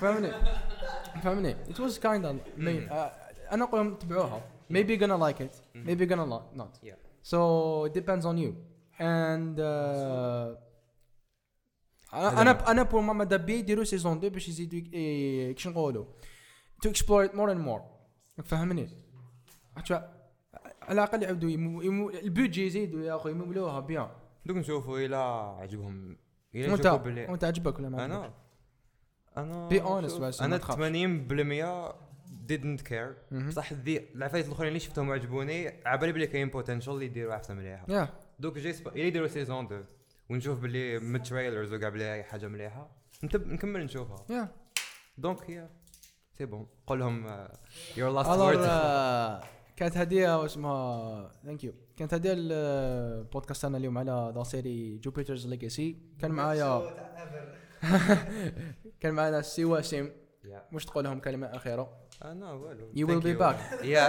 [0.00, 0.32] فهمني؟
[1.22, 4.42] فهمني؟ It was kind of may, uh, أنا أقول لهم تبعوها.
[4.70, 5.54] Maybe gonna like it.
[5.74, 6.78] maybe gonna not.
[6.82, 6.94] Yeah.
[7.22, 8.54] so it depends on you.
[8.98, 10.58] And uh,
[12.12, 16.04] أنا أنا pour moi ما دابي يديروا season 2 باش يزيدوا إيه، كيش نقولوا
[16.86, 17.82] to explore it more and more.
[18.44, 18.88] فهمني؟
[20.88, 24.08] على الأقل يعاودوا يمو يمو ال budget يزيدوا يا اخو يمولوها bien.
[24.46, 25.16] دوك نشوفوا إلى
[25.60, 26.16] عجبهم.
[26.54, 28.34] إلى وانت بلي وأنت عجبك ولا ما عجبك؟ أنا
[29.36, 30.80] أنا Be honest شوف، بس، ما أنا تخافش.
[30.80, 31.94] 80%
[32.48, 33.34] didn't care.
[33.46, 37.86] بصح ذي العفايس الأخرين اللي شفتهم عجبوني عبالي بلي كاين potential يديروا أحسن مليحة.
[37.88, 38.08] يا
[38.38, 38.92] دوك جاي سبا...
[38.92, 39.84] إلى يديروا season 2
[40.30, 42.90] ونشوف بلي من ال trailers وكاع بلي حاجة مليحة.
[43.24, 43.46] نتب...
[43.46, 44.26] نكمل نشوفها.
[44.30, 44.48] يا
[45.18, 45.68] donc هي
[46.32, 47.46] c'est bon قول لهم
[47.96, 48.58] your last word
[49.76, 55.98] كانت هدية واسمها thank you كانت هدية البودكاست تاعنا اليوم على the série Jupiter's Legacy
[56.20, 56.82] كان معايا
[59.00, 60.12] كان معنا سي وسيم
[60.72, 61.96] واش تقول لهم كلمة أخيرة.
[62.24, 63.84] أنا والو You will be back.
[63.84, 64.08] يا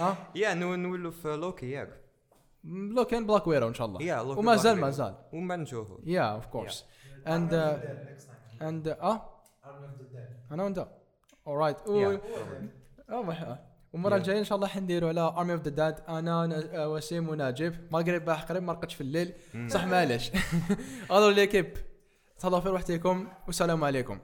[0.00, 2.00] ها يا نولوا في لوكي ياك
[2.64, 4.02] لو كان بلاك ويرو إن شاء الله.
[4.02, 4.40] يا لوكي
[5.32, 6.84] وما نشوفوا يا of course
[7.26, 7.54] and
[8.62, 9.28] and آه
[10.50, 10.88] أنا وانت
[11.46, 12.18] all right Yeah.
[13.92, 14.14] والمرة Yeah.
[14.14, 17.74] الجاية إن شاء الله حنديروا على Army of the Dead أنا آه، وسيم وناجب.
[17.92, 19.32] ما قريب باح قريب ما رقدش في الليل.
[19.68, 20.30] صح معليش
[21.12, 21.76] هذا l'équipe
[22.38, 24.18] تهلاو في روحتكم والسلام عليكم.